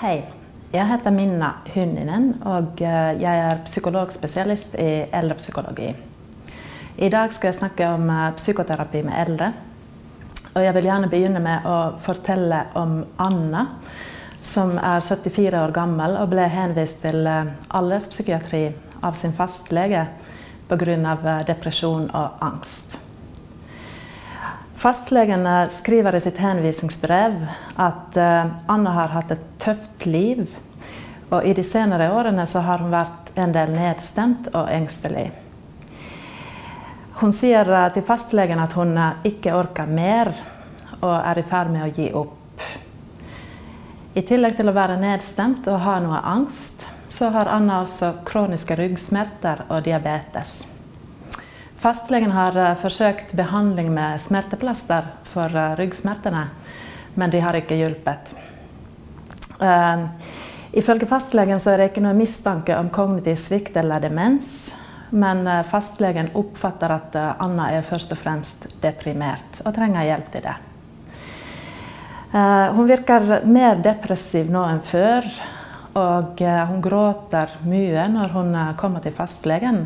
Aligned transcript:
Hei. 0.00 0.22
Jeg 0.72 0.88
heter 0.88 1.12
Minna 1.12 1.48
Hunninen, 1.74 2.30
og 2.48 2.78
eh, 2.80 3.18
jeg 3.20 3.40
er 3.44 3.58
psykologspesialist 3.66 4.72
i 4.80 4.86
eldrepsykologi. 5.12 5.90
I 6.96 7.10
dag 7.12 7.34
skal 7.36 7.50
jeg 7.50 7.58
snakke 7.58 7.88
om 7.98 8.08
eh, 8.08 8.30
psykoterapi 8.38 9.02
med 9.04 9.18
eldre. 9.26 9.50
Og 10.54 10.64
jeg 10.64 10.72
vil 10.78 10.88
gjerne 10.88 11.10
begynne 11.12 11.44
med 11.44 11.68
å 11.68 11.76
fortelle 12.00 12.62
om 12.80 13.02
Anna, 13.20 13.66
som 14.40 14.72
er 14.80 15.04
74 15.04 15.60
år 15.60 15.76
gammel 15.76 16.16
og 16.22 16.32
ble 16.32 16.48
henvist 16.48 17.04
til 17.04 17.28
eh, 17.28 17.52
alderspsykiatri 17.68 18.64
av 19.04 19.20
sin 19.20 19.36
fastlege 19.36 20.08
pga. 20.72 21.36
depresjon 21.52 22.08
og 22.08 22.40
angst. 22.40 22.99
Fastlegen 24.80 25.44
skriver 25.76 26.16
i 26.16 26.22
sitt 26.24 26.38
henvisningsbrev 26.40 27.34
at 27.76 28.16
Anna 28.16 28.94
har 28.96 29.12
hatt 29.12 29.34
et 29.34 29.42
tøft 29.60 30.06
liv 30.08 30.46
og 31.30 31.46
i 31.46 31.54
de 31.54 31.62
senere 31.64 32.10
årene 32.12 32.46
så 32.50 32.62
har 32.66 32.82
hun 32.82 32.90
vært 32.92 33.30
en 33.38 33.52
del 33.54 33.70
nedstemt 33.74 34.50
og 34.50 34.70
engstelig. 34.72 35.28
Hun 37.20 37.34
sier 37.36 37.68
eh, 37.68 37.90
til 37.94 38.06
fastlegen 38.06 38.62
at 38.62 38.74
hun 38.74 38.96
eh, 38.98 39.28
ikke 39.30 39.54
orker 39.54 39.86
mer 39.86 40.32
og 41.00 41.14
er 41.14 41.40
i 41.40 41.46
ferd 41.46 41.70
med 41.72 41.86
å 41.86 41.92
gi 41.94 42.08
opp. 42.16 42.64
I 44.18 44.24
tillegg 44.26 44.56
til 44.58 44.68
å 44.68 44.74
være 44.74 44.98
nedstemt 44.98 45.68
og 45.70 45.84
ha 45.84 46.00
noe 46.02 46.18
angst, 46.26 46.82
så 47.10 47.30
har 47.34 47.50
Anna 47.52 47.80
også 47.84 48.24
kroniske 48.26 48.74
ryggsmerter 48.78 49.66
og 49.68 49.84
diabetes. 49.86 50.64
Fastlegen 51.80 52.34
har 52.36 52.56
eh, 52.56 52.76
forsøkt 52.82 53.32
behandling 53.38 53.88
med 53.94 54.20
smerteplaster 54.22 55.08
for 55.32 55.54
ryggsmertene, 55.78 56.48
men 57.14 57.32
de 57.32 57.40
har 57.42 57.56
ikke 57.58 57.78
hjulpet. 57.78 58.34
Ifølge 60.72 61.06
fastlegen 61.10 61.58
er 61.58 61.80
det 61.80 61.88
ikke 61.90 62.02
noe 62.04 62.16
mistanke 62.16 62.76
om 62.78 62.88
kognitiv 62.94 63.40
svikt 63.42 63.74
eller 63.76 64.00
demens. 64.00 64.70
Men 65.10 65.46
eh, 65.46 65.64
fastlegen 65.66 66.30
oppfatter 66.38 66.92
at 66.94 67.16
eh, 67.18 67.30
Anna 67.42 67.70
er 67.74 67.86
først 67.86 68.12
og 68.14 68.20
fremst 68.20 68.68
deprimert 68.82 69.62
og 69.64 69.74
trenger 69.74 70.06
hjelp 70.06 70.28
til 70.30 70.44
det. 70.46 70.56
Eh, 72.30 72.66
hun 72.76 72.86
virker 72.86 73.26
mer 73.50 73.82
depressiv 73.82 74.52
nå 74.52 74.62
enn 74.70 74.84
før. 74.86 75.26
Og 75.98 76.38
hun 76.38 76.78
gråter 76.78 77.56
mye 77.66 78.04
når 78.12 78.30
hun 78.30 78.52
kommer 78.78 79.02
til 79.02 79.10
fastlegen 79.10 79.80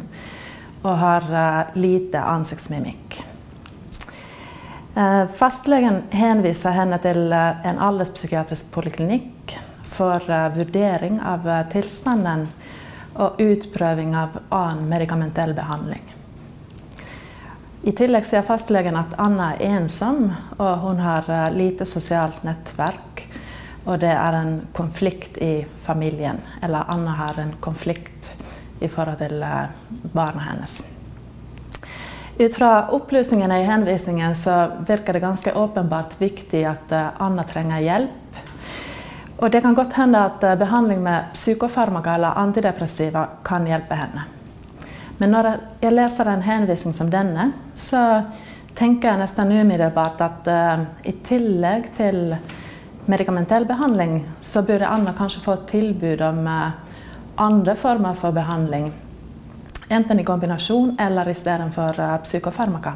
og 0.85 0.99
har 1.01 1.29
lite 1.75 2.21
ansiktsmimikk. 2.21 3.19
Fastlegen 5.35 6.03
henviser 6.15 6.77
henne 6.77 7.01
til 7.03 7.33
en 7.35 7.81
alderspsykiatrisk 7.83 8.69
poliklinikk 8.75 9.57
for 9.97 10.23
vurdering 10.55 11.19
av 11.19 11.49
tilstanden 11.73 12.47
og 13.15 13.41
utprøving 13.43 14.15
av 14.19 14.39
annen 14.55 14.87
medikamentell 14.91 15.55
behandling. 15.57 16.05
I 17.85 17.93
tillegg 17.93 18.25
sier 18.25 18.47
fastlegen 18.47 18.97
at 18.97 19.12
Anna 19.21 19.51
er 19.55 19.77
ensom, 19.77 20.31
og 20.57 20.87
hun 20.87 21.03
har 21.05 21.27
lite 21.53 21.85
sosialt 21.89 22.41
nettverk. 22.47 23.27
Og 23.85 23.99
det 24.01 24.15
er 24.15 24.39
en 24.39 24.55
konflikt 24.73 25.37
i 25.45 25.67
familien. 25.85 26.41
Eller 26.62 26.89
Anna 26.89 27.12
har 27.19 27.41
en 27.43 27.53
konflikt 27.61 28.31
i 28.85 28.91
forhold 28.93 29.23
til 29.23 29.41
barna 30.13 30.49
hennes. 30.51 30.83
Ut 32.39 32.55
fra 32.57 32.71
opplysningene 32.95 33.61
i 33.63 33.67
henvisningen 33.69 34.37
så 34.37 34.55
virker 34.87 35.15
det 35.17 35.23
ganske 35.23 35.55
åpenbart 35.55 36.19
viktig 36.19 36.65
at 36.67 36.93
Anna 37.23 37.45
trenger 37.47 37.83
hjelp 37.85 38.25
og 39.37 39.51
det 39.51 39.61
kan 39.61 39.75
godt 39.75 39.97
hende 39.99 40.21
at 40.25 40.45
eh, 40.47 40.57
behandling 40.59 41.03
med 41.03 41.35
psykofarmaka 41.35 42.15
eller 42.15 42.39
antidepressiva 42.39 43.27
kan 43.44 43.67
hjelpe 43.67 43.99
henne. 43.99 44.27
Men 45.19 45.31
når 45.31 45.49
jeg 45.83 45.94
leser 45.94 46.31
en 46.31 46.43
henvisning 46.43 46.94
som 46.94 47.11
denne, 47.11 47.50
så 47.77 48.23
tenker 48.75 49.11
jeg 49.11 49.21
nesten 49.21 49.53
umiddelbart 49.53 50.23
at 50.25 50.49
uh, 50.50 50.81
i 51.06 51.12
tillegg 51.23 51.93
til 51.94 52.34
medikamentell 53.06 53.67
behandling, 53.69 54.25
så 54.43 54.65
burde 54.67 54.89
Anna 54.91 55.12
kanskje 55.15 55.44
få 55.44 55.55
et 55.55 55.69
tilbud 55.71 56.25
om 56.27 56.41
uh, 56.50 56.73
andre 57.37 57.77
former 57.77 58.15
for 58.15 58.33
behandling. 58.33 58.93
Enten 59.89 60.21
i 60.21 60.25
kombinasjon 60.25 60.97
eller 61.00 61.28
istedenfor 61.28 62.00
uh, 62.00 62.17
psykofarmaka. 62.22 62.93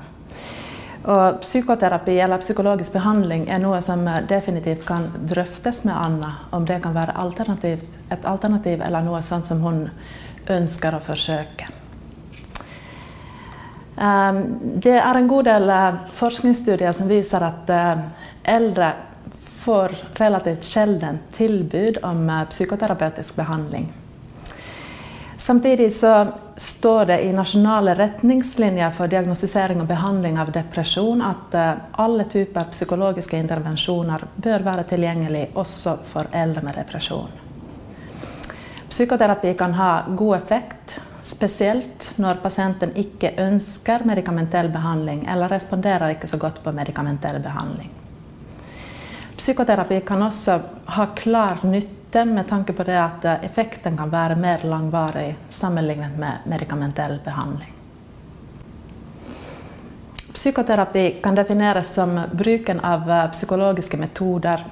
Og 1.09 1.41
psykoterapi 1.41 2.19
eller 2.21 2.43
psykologisk 2.43 2.93
behandling 2.93 3.47
er 3.49 3.63
noe 3.63 3.81
som 3.83 4.03
definitivt 4.29 4.85
kan 4.87 5.07
drøftes 5.31 5.85
med 5.85 5.95
Anna. 5.97 6.33
Om 6.51 6.67
det 6.67 6.83
kan 6.83 6.95
være 6.95 7.15
et 8.11 8.25
alternativ 8.25 8.83
eller 8.83 9.03
noe 9.07 9.23
sånt 9.23 9.47
som 9.47 9.63
hun 9.63 9.87
ønsker 10.49 10.97
å 10.97 11.05
forsøke. 11.05 11.69
Ehm, 14.01 14.59
det 14.81 14.97
er 14.99 15.15
en 15.15 15.29
god 15.29 15.45
del 15.49 15.71
eh, 15.71 15.95
forskningsstudier 16.15 16.93
som 16.95 17.11
viser 17.11 17.43
at 17.43 17.71
eh, 17.73 18.03
eldre 18.55 18.93
får 19.65 19.95
relativt 20.21 20.67
sjelden 20.69 21.19
tilbud 21.37 21.99
om 22.07 22.29
eh, 22.31 22.45
psykoterapeutisk 22.53 23.35
behandling. 23.39 23.89
Samtidig 25.49 25.93
så 25.93 26.27
står 26.57 27.05
det 27.05 27.21
i 27.21 27.33
nasjonale 27.33 27.95
retningslinjer 27.95 28.91
for 28.93 29.09
diagnostisering 29.09 29.81
og 29.81 29.87
behandling 29.89 30.37
av 30.37 30.51
depresjon 30.53 31.23
at 31.25 31.57
eh, 31.57 31.71
alle 32.05 32.27
typer 32.29 32.69
psykologiske 32.75 33.41
intervensjoner 33.41 34.27
bør 34.37 34.67
være 34.67 34.85
tilgjengelig 34.91 35.47
også 35.57 35.97
for 36.11 36.29
eldre 36.37 36.67
med 36.69 36.77
depresjon. 36.77 37.33
Psykoterapi 38.93 39.55
kan 39.57 39.73
ha 39.81 39.91
god 40.13 40.37
effekt, 40.37 40.99
spesielt 41.25 42.11
når 42.21 42.45
pasienten 42.45 42.93
ikke 42.93 43.33
ønsker 43.41 44.05
medikamentell 44.05 44.69
behandling 44.69 45.25
eller 45.33 45.49
responderer 45.57 46.13
ikke 46.13 46.29
så 46.29 46.45
godt 46.45 46.61
på 46.61 46.77
medikamentell 46.77 47.41
behandling. 47.41 47.89
Psykoterapi 49.41 50.05
kan 50.05 50.29
også 50.29 50.61
ha 50.99 51.15
klar 51.17 51.65
nytte 51.65 51.98
nytte 52.09 52.25
med 52.25 52.49
tanke 52.49 52.73
på 52.73 52.85
det 52.85 52.97
at 52.97 53.25
eh, 53.25 53.45
effekten 53.45 53.97
kan 53.97 54.11
være 54.11 54.37
mer 54.37 54.63
langvarig 54.65 55.37
sammenlignet 55.51 56.19
med 56.19 56.39
medikamentell 56.47 57.19
behandling. 57.25 57.73
Psykoterapi 60.35 61.21
kan 61.23 61.35
defineres 61.35 61.95
som 61.95 62.21
bruken 62.33 62.81
av 62.81 63.11
eh, 63.11 63.31
psykologiske 63.31 63.97
metoder 63.97 64.65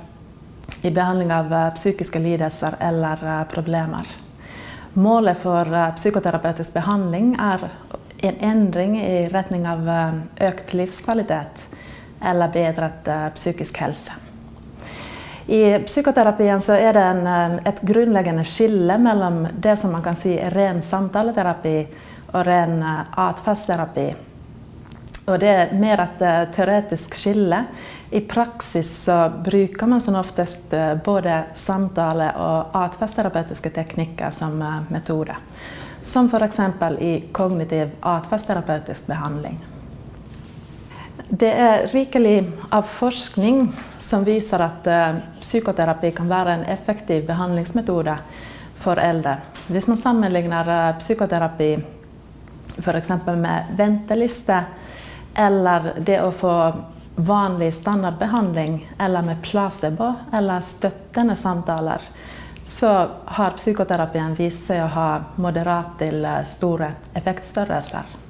i 0.82 0.90
behandling 0.90 1.32
av 1.32 1.52
eh, 1.52 1.74
psykiske 1.74 2.18
lidelser 2.18 2.76
eller 2.80 3.44
problemer. 3.52 4.06
Målet 4.94 5.36
for 5.38 5.92
psykoterapeutisk 5.96 6.72
behandling 6.72 7.34
er 7.36 7.68
en 8.24 8.36
endring 8.40 8.96
i 8.96 9.28
retning 9.28 9.66
av 9.68 9.84
økt 10.40 10.72
livskvalitet 10.72 11.66
eller 12.24 12.48
bedret 12.48 13.34
psykisk 13.34 13.76
helse. 13.76 14.25
I 15.46 15.78
psykoterapien 15.78 16.62
så 16.62 16.72
er 16.72 16.92
det 16.92 17.02
en, 17.02 17.26
eh, 17.26 17.58
et 17.64 17.80
grunnleggende 17.80 18.44
skille 18.44 18.98
mellom 18.98 19.46
det 19.54 19.76
som 19.78 19.92
man 19.92 20.02
kan 20.02 20.16
si 20.16 20.34
er 20.38 20.50
ren 20.50 20.82
samtaleterapi 20.82 21.76
og 22.32 22.46
ren 22.46 22.82
eh, 22.82 23.04
atferdsterapi. 23.28 24.06
Og 25.26 25.38
det 25.40 25.52
er 25.52 25.74
mer 25.78 26.02
et 26.02 26.22
eh, 26.22 26.40
teoretisk 26.54 27.14
skille. 27.14 27.62
I 28.10 28.20
praksis 28.26 28.90
så 29.04 29.20
bruker 29.44 29.86
man 29.86 30.00
som 30.00 30.18
oftest 30.18 30.74
både 31.04 31.42
samtale- 31.54 32.32
og 32.38 32.74
atferdsterapeutiske 32.82 33.70
teknikker 33.70 34.30
som 34.30 34.62
metode. 34.90 35.34
Som 36.02 36.30
f.eks. 36.30 36.60
i 37.00 37.14
kognitiv 37.32 37.98
atferdsterapeutisk 38.00 39.06
behandling. 39.06 39.75
Det 41.28 41.50
er 41.50 41.88
rikelig 41.90 42.52
av 42.70 42.82
forskning 42.82 43.72
som 44.00 44.24
viser 44.24 44.62
at 44.62 44.86
uh, 44.86 45.16
psykoterapi 45.40 46.12
kan 46.14 46.28
være 46.30 46.52
en 46.54 46.64
effektiv 46.70 47.24
behandlingsmetode 47.26 48.14
for 48.78 49.00
eldre. 49.02 49.40
Hvis 49.66 49.88
man 49.90 49.98
sammenligner 49.98 50.70
uh, 50.70 50.98
psykoterapi 51.00 51.72
f.eks. 52.78 53.08
med 53.26 53.72
venteliste 53.76 54.60
eller 55.34 55.96
det 55.98 56.20
å 56.22 56.30
få 56.30 56.54
vanlig 57.16 57.72
standardbehandling 57.74 58.78
eller 58.98 59.22
med 59.22 59.42
placebo 59.42 60.12
eller 60.32 60.60
støttende 60.60 61.36
samtaler, 61.36 62.02
så 62.66 63.08
har 63.24 63.56
psykoterapien 63.56 64.34
vist 64.34 64.66
seg 64.66 64.84
å 64.84 64.92
ha 64.92 65.08
moderat 65.40 65.96
til 66.00 66.24
eh, 66.24 66.42
store 66.50 66.90
effektstørrelser. 67.14 68.25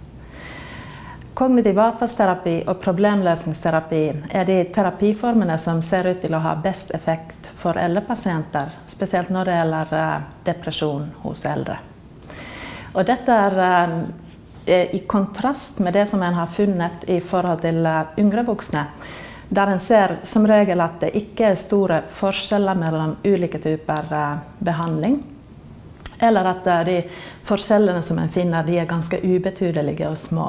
Kognitiv 1.37 1.77
atferdsterapi 1.79 2.63
og 2.65 2.79
problemløsningsterapi 2.81 3.99
er 4.33 4.47
de 4.49 4.55
terapiformene 4.73 5.59
som 5.61 5.83
ser 5.85 6.07
ut 6.09 6.23
til 6.23 6.33
å 6.33 6.39
ha 6.41 6.55
best 6.57 6.95
effekt 6.97 7.51
for 7.61 7.77
eldre 7.77 8.01
pasienter, 8.07 8.71
spesielt 8.89 9.29
når 9.29 9.45
det 9.45 9.57
gjelder 9.59 9.91
eh, 9.99 10.23
depresjon 10.47 11.03
hos 11.27 11.43
eldre. 11.45 11.75
Og 12.95 13.05
dette 13.05 13.37
er 13.37 13.57
eh, 13.61 14.95
i 14.97 15.03
kontrast 15.05 15.83
med 15.85 15.93
det 15.93 16.07
som 16.09 16.23
en 16.25 16.39
har 16.39 16.49
funnet 16.57 17.05
i 17.05 17.19
forhold 17.21 17.61
til 17.67 17.85
eh, 17.85 18.15
yngre 18.23 18.45
voksne, 18.47 18.85
der 19.51 19.73
en 19.75 19.83
ser 19.85 20.15
som 20.25 20.47
regel 20.49 20.81
at 20.81 20.97
det 21.05 21.11
ikke 21.21 21.51
er 21.51 21.59
store 21.61 21.99
forskjeller 22.17 22.79
mellom 22.81 23.13
ulike 23.27 23.61
typer 23.61 24.09
behandling. 24.65 25.21
Eller 26.17 26.49
at 26.49 26.73
de 26.89 26.97
forskjellene 27.45 28.01
som 28.09 28.25
en 28.25 28.33
finner, 28.33 28.73
er 28.73 28.89
ganske 28.89 29.21
ubetydelige 29.21 30.09
og 30.09 30.17
små. 30.17 30.49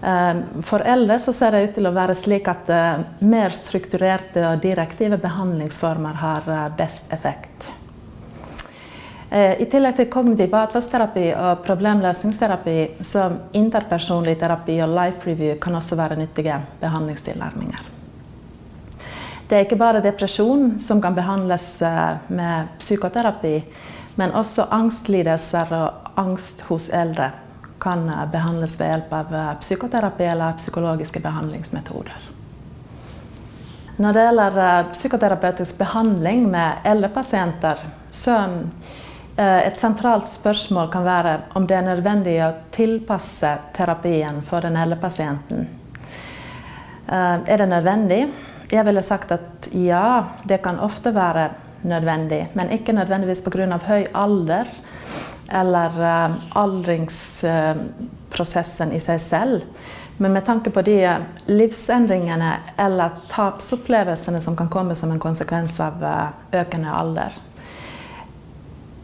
For 0.00 0.80
eldre 0.80 1.18
så 1.20 1.32
ser 1.36 1.52
det 1.52 1.64
ut 1.64 1.74
til 1.76 1.88
å 1.90 1.92
være 1.92 2.14
slik 2.16 2.46
at 2.48 2.70
mer 3.20 3.52
strukturerte 3.52 4.46
og 4.48 4.62
direktive 4.62 5.18
behandlingsformer 5.20 6.16
har 6.22 6.48
best 6.78 7.12
effekt. 7.12 7.68
I 9.30 9.66
tillegg 9.70 9.98
til 9.98 10.08
kognitiv 10.10 10.56
atferdsterapi 10.56 11.26
og 11.36 11.60
problemløsningsterapi, 11.66 12.76
så 13.06 13.28
interpersonlig 13.54 14.38
terapi 14.40 14.78
og 14.82 14.90
life 14.96 15.28
review 15.28 15.58
kan 15.60 15.76
også 15.78 16.00
være 16.00 16.16
nyttige 16.18 16.56
behandlingstilnærminger. 16.80 17.84
Det 19.50 19.58
er 19.58 19.68
ikke 19.68 19.78
bare 19.78 20.02
depresjon 20.02 20.78
som 20.82 21.02
kan 21.02 21.14
behandles 21.14 21.76
med 22.32 22.72
psykoterapi, 22.80 23.54
men 24.16 24.34
også 24.34 24.66
angstlidelser 24.72 25.76
og 25.76 26.18
angst 26.24 26.66
hos 26.72 26.88
eldre 26.90 27.30
kan 27.80 28.04
behandles 28.32 28.76
ved 28.80 28.92
hjelp 28.92 29.12
av 29.16 29.34
psykoterapi 29.60 30.28
eller 30.32 30.58
psykologiske 30.60 31.22
behandlingsmetoder. 31.24 32.28
Når 34.00 34.16
det 34.16 34.22
gjelder 34.24 34.90
psykoterapeutisk 34.94 35.78
behandling 35.78 36.46
med 36.48 36.86
eldre 36.88 37.10
pasienter, 37.12 37.82
så 38.12 38.36
et 39.40 39.76
sentralt 39.80 40.28
spørsmål 40.32 40.88
kan 40.92 41.04
være 41.04 41.34
om 41.56 41.66
det 41.68 41.76
er 41.76 41.84
nødvendig 41.86 42.36
å 42.44 42.52
tilpasse 42.74 43.50
terapien 43.76 44.40
for 44.44 44.64
den 44.64 44.76
eldre 44.80 44.98
pasienten. 45.00 45.68
Er 47.08 47.60
det 47.60 47.68
nødvendig? 47.68 48.22
Jeg 48.70 48.86
ville 48.86 49.02
sagt 49.02 49.32
at 49.34 49.68
ja, 49.74 50.30
det 50.44 50.60
kan 50.64 50.80
ofte 50.80 51.12
være 51.14 51.50
nødvendig, 51.82 52.46
men 52.54 52.70
ikke 52.70 52.92
nødvendigvis 52.94 53.42
pga. 53.42 53.78
høy 53.86 54.06
alder 54.14 54.68
eller 55.50 55.90
aldringsprosessen 56.58 58.92
i 58.92 59.00
seg 59.02 59.20
selv. 59.20 59.60
Men 60.20 60.32
med 60.32 60.44
tanke 60.46 60.70
på 60.70 60.82
de 60.84 61.16
livsendringene 61.48 62.52
eller 62.76 63.10
tapsopplevelsene 63.30 64.42
som 64.44 64.56
kan 64.56 64.68
komme 64.68 64.96
som 64.96 65.10
en 65.10 65.20
konsekvens 65.20 65.80
av 65.80 66.04
økende 66.52 66.90
alder. 66.92 67.32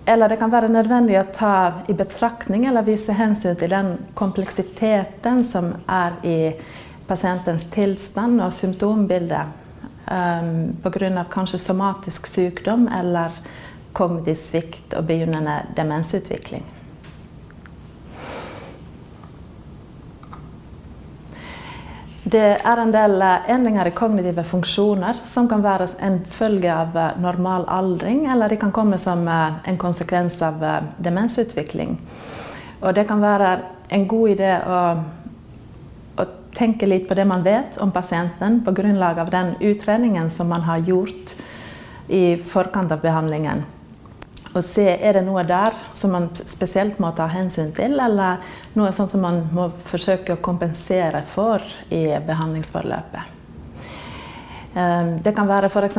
Eller 0.06 0.28
det 0.28 0.36
kan 0.38 0.52
være 0.52 0.68
nødvendig 0.70 1.16
å 1.18 1.24
ta 1.34 1.72
i 1.88 1.94
betraktning 1.96 2.66
eller 2.68 2.86
vise 2.86 3.12
hensyn 3.16 3.56
til 3.58 3.70
den 3.72 3.96
kompleksiteten 4.14 5.42
som 5.48 5.72
er 5.90 6.12
i 6.22 6.52
pasientens 7.08 7.64
tilstand 7.74 8.42
og 8.42 8.54
symptombilde 8.54 9.40
pga. 10.06 11.24
kanskje 11.30 11.58
somatisk 11.58 12.26
sykdom 12.26 12.88
eller 12.88 13.30
kognitiv 13.96 14.36
svikt 14.40 14.96
og 14.96 15.06
begynnende 15.08 15.62
demensutvikling. 15.76 16.64
Det 22.26 22.56
er 22.58 22.80
en 22.82 22.90
del 22.90 23.22
endringer 23.22 23.86
i 23.86 23.94
kognitive 23.94 24.42
funksjoner 24.50 25.20
som 25.30 25.46
kan 25.48 25.62
være 25.62 25.86
en 26.02 26.18
følge 26.26 26.72
av 26.74 26.96
normal 27.22 27.68
aldring, 27.70 28.24
eller 28.26 28.50
de 28.50 28.58
kan 28.58 28.72
komme 28.74 28.98
som 28.98 29.22
en 29.30 29.78
konsekvens 29.78 30.40
av 30.42 30.58
demensutvikling. 30.98 31.94
Og 32.82 32.96
det 32.98 33.06
kan 33.06 33.22
være 33.22 33.52
en 33.94 34.08
god 34.10 34.34
idé 34.34 34.50
å 34.58 34.80
tenke 36.56 36.88
litt 36.88 37.06
på 37.08 37.14
det 37.14 37.28
man 37.28 37.44
vet 37.46 37.78
om 37.84 37.92
pasienten 37.94 38.58
på 38.64 38.74
grunnlag 38.74 39.20
av 39.22 39.30
den 39.30 39.54
utredningen 39.60 40.30
som 40.30 40.48
man 40.50 40.66
har 40.66 40.82
gjort 40.82 41.34
i 42.08 42.36
forkant 42.42 42.90
av 42.90 43.02
behandlingen. 43.06 43.62
Og 44.56 44.64
se 44.64 44.86
er 44.88 45.18
det 45.18 45.24
noe 45.26 45.42
der 45.44 45.74
som 45.98 46.14
man 46.16 46.30
spesielt 46.48 47.00
må 47.02 47.10
ta 47.16 47.26
hensyn 47.28 47.74
til, 47.76 47.98
eller 48.00 48.40
noe 48.76 48.92
sånt 48.96 49.12
som 49.12 49.20
man 49.26 49.42
må 49.52 49.68
forsøke 49.90 50.36
å 50.36 50.42
kompensere 50.42 51.20
for 51.34 51.64
i 51.92 52.06
behandlingsforløpet. 52.24 53.34
Det 55.24 55.32
kan 55.36 55.48
være 55.48 55.70
f.eks. 55.72 55.98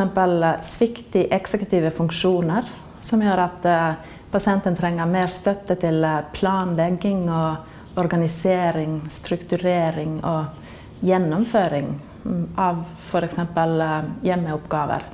svikt 0.69 1.15
i 1.17 1.27
eksekutive 1.33 1.91
funksjoner, 1.97 2.65
som 3.05 3.21
gjør 3.21 3.43
at 3.45 3.69
pasienten 4.33 4.77
trenger 4.77 5.09
mer 5.09 5.31
støtte 5.33 5.77
til 5.81 6.05
planlegging 6.33 7.25
og 7.29 7.97
organisering, 7.97 8.99
strukturering 9.13 10.19
og 10.25 11.05
gjennomføring 11.05 11.93
av 12.57 12.83
f.eks. 13.09 13.41
hjemmeoppgaver 14.25 15.09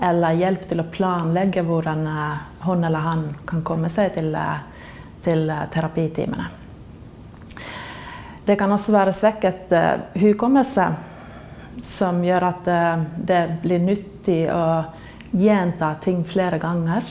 eller 0.00 0.36
hjelp 0.38 0.66
til 0.68 0.82
å 0.82 0.90
planlegge 0.90 1.62
hvordan 1.62 2.04
hun 2.64 2.84
eller 2.84 3.04
han 3.04 3.24
kan 3.46 3.62
komme 3.66 3.90
seg 3.92 4.14
til, 4.16 4.34
til 5.24 5.52
terapitimene. 5.74 6.48
Det 8.44 8.58
kan 8.60 8.72
også 8.74 8.92
være 8.92 9.14
svekket 9.16 9.72
hukommelse, 10.20 10.88
som 11.80 12.18
gjør 12.24 12.48
at 12.50 12.66
det 13.16 13.40
blir 13.62 13.80
nyttig 13.80 14.42
å 14.52 14.64
gjenta 15.32 15.94
ting 16.04 16.20
flere 16.28 16.58
ganger. 16.60 17.06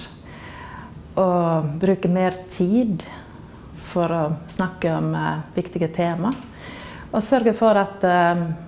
Og 1.17 1.73
bruke 1.81 2.09
mer 2.09 2.37
tid 2.53 3.01
for 3.89 4.13
å 4.13 4.21
snakke 4.53 4.93
om 4.93 5.09
viktige 5.55 5.89
tema. 5.93 6.31
Og 7.13 7.21
sørge 7.25 7.53
for 7.57 7.77
at 7.77 8.05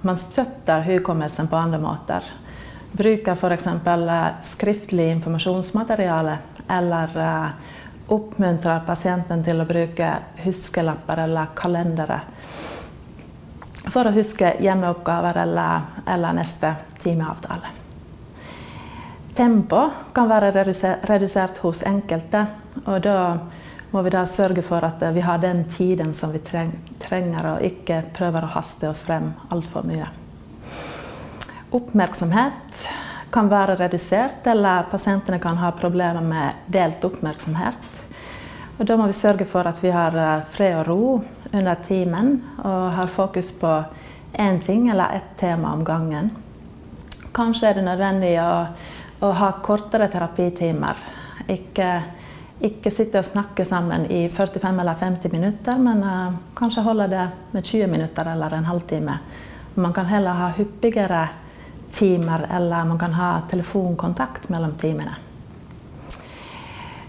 man 0.05 0.17
støtter 0.21 0.85
hukommelsen 0.89 1.49
på 1.49 1.57
andre 1.57 1.81
måter. 1.81 2.25
Bruk 2.95 3.27
av 3.27 3.41
f.eks. 3.41 3.65
skriftlig 4.55 5.09
informasjonsmateriale 5.11 6.37
eller 6.71 7.17
oppmuntrer 8.07 8.85
pasienten 8.87 9.43
til 9.43 9.59
å 9.59 9.67
bruke 9.67 10.11
huskelapper 10.45 11.25
eller 11.25 11.51
kalendere 11.57 12.21
for 13.91 14.07
å 14.07 14.13
huske 14.15 14.55
hjemmeoppgaver 14.63 15.37
eller, 15.43 15.81
eller 16.07 16.39
neste 16.39 16.71
timeavtale. 17.03 17.73
Tempo 19.35 19.81
kan 20.15 20.31
være 20.31 20.51
redusert 20.55 21.59
hos 21.61 21.83
enkelte. 21.83 22.45
og 22.85 23.01
da 23.01 23.37
må 23.91 24.01
vi 24.01 24.09
da 24.09 24.25
sørge 24.27 24.61
for 24.61 24.83
at 24.83 25.03
vi 25.13 25.21
har 25.23 25.37
den 25.37 25.63
tiden 25.77 26.13
som 26.13 26.31
vi 26.31 26.39
trenger, 26.39 27.53
og 27.53 27.63
ikke 27.63 28.01
prøver 28.13 28.43
å 28.43 28.53
haste 28.57 28.89
oss 28.89 29.03
frem 29.07 29.33
altfor 29.49 29.87
mye. 29.87 30.24
Oppmerksomhet 31.71 32.87
kan 33.33 33.49
være 33.49 33.75
redusert, 33.79 34.45
eller 34.47 34.85
pasientene 34.91 35.39
kan 35.43 35.57
ha 35.57 35.71
problemer 35.75 36.21
med 36.23 36.65
delt 36.71 37.03
oppmerksomhet. 37.03 37.91
Og 38.77 38.85
da 38.87 38.97
må 38.99 39.07
vi 39.07 39.15
sørge 39.15 39.47
for 39.47 39.67
at 39.67 39.81
vi 39.83 39.91
har 39.91 40.15
fred 40.55 40.77
og 40.81 40.87
ro 40.87 41.05
under 41.51 41.75
timen, 41.87 42.37
og 42.63 42.91
har 42.95 43.11
fokus 43.11 43.51
på 43.59 43.71
én 44.37 44.59
ting 44.65 44.89
eller 44.89 45.15
ett 45.15 45.37
tema 45.39 45.73
om 45.73 45.83
gangen. 45.83 46.31
Kanskje 47.31 47.69
er 47.69 47.79
det 47.79 47.85
nødvendig 47.87 48.33
å, 48.39 48.51
å 49.19 49.31
ha 49.39 49.51
kortere 49.63 50.07
terapitimer. 50.11 50.99
Ikke, 51.51 51.89
ikke, 52.59 52.91
sitte 52.91 53.19
og 53.19 53.27
snakke 53.27 53.65
sammen 53.67 54.05
i 54.11 54.27
45 54.29 54.79
eller 54.81 54.99
50 54.99 55.31
minutter, 55.31 55.79
men 55.79 56.03
uh, 56.03 56.35
kanskje 56.55 56.83
holde 56.83 57.09
det 57.11 57.25
med 57.51 57.63
20 57.63 57.91
minutter 57.91 58.31
eller 58.31 58.55
en 58.55 58.69
halvtime. 58.69 59.17
Man 59.75 59.93
kan 59.93 60.07
heller 60.07 60.39
ha 60.39 60.53
hyppigere 60.55 61.27
timer, 61.95 62.47
eller 62.51 62.85
man 62.85 62.99
kan 62.99 63.13
ha 63.13 63.29
telefonkontakt 63.49 64.49
mellom 64.49 64.75
timene. 64.81 65.15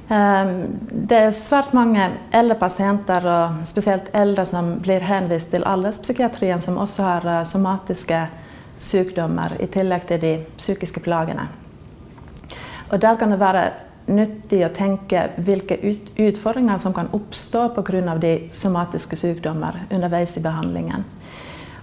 Det 0.06 1.18
er 1.18 1.32
svært 1.34 1.72
mange 1.74 2.04
eldre 2.30 2.54
pasienter, 2.60 3.26
og 3.26 3.66
spesielt 3.66 4.12
eldre 4.14 4.44
som 4.46 4.76
blir 4.82 5.02
henvist 5.02 5.50
til 5.50 5.66
alderspsykiatrien, 5.66 6.62
som 6.62 6.78
også 6.78 7.02
har 7.02 7.26
somatiske 7.50 8.20
sykdommer 8.78 9.56
i 9.60 9.66
tillegg 9.72 10.06
til 10.06 10.22
de 10.22 10.32
psykiske 10.60 11.02
plagene. 11.02 11.48
Og 12.92 13.00
der 13.02 13.18
kan 13.18 13.34
det 13.34 13.40
være 13.42 13.64
nyttig 14.06 14.60
å 14.62 14.70
tenke 14.74 15.24
hvilke 15.42 15.80
utfordringer 15.82 16.78
som 16.78 16.94
kan 16.94 17.10
oppstå 17.12 17.68
pga. 17.74 18.14
de 18.18 18.50
somatiske 18.52 19.16
sykdommer 19.16 19.86
underveis 19.90 20.36
i 20.36 20.40
behandlingen. 20.40 21.04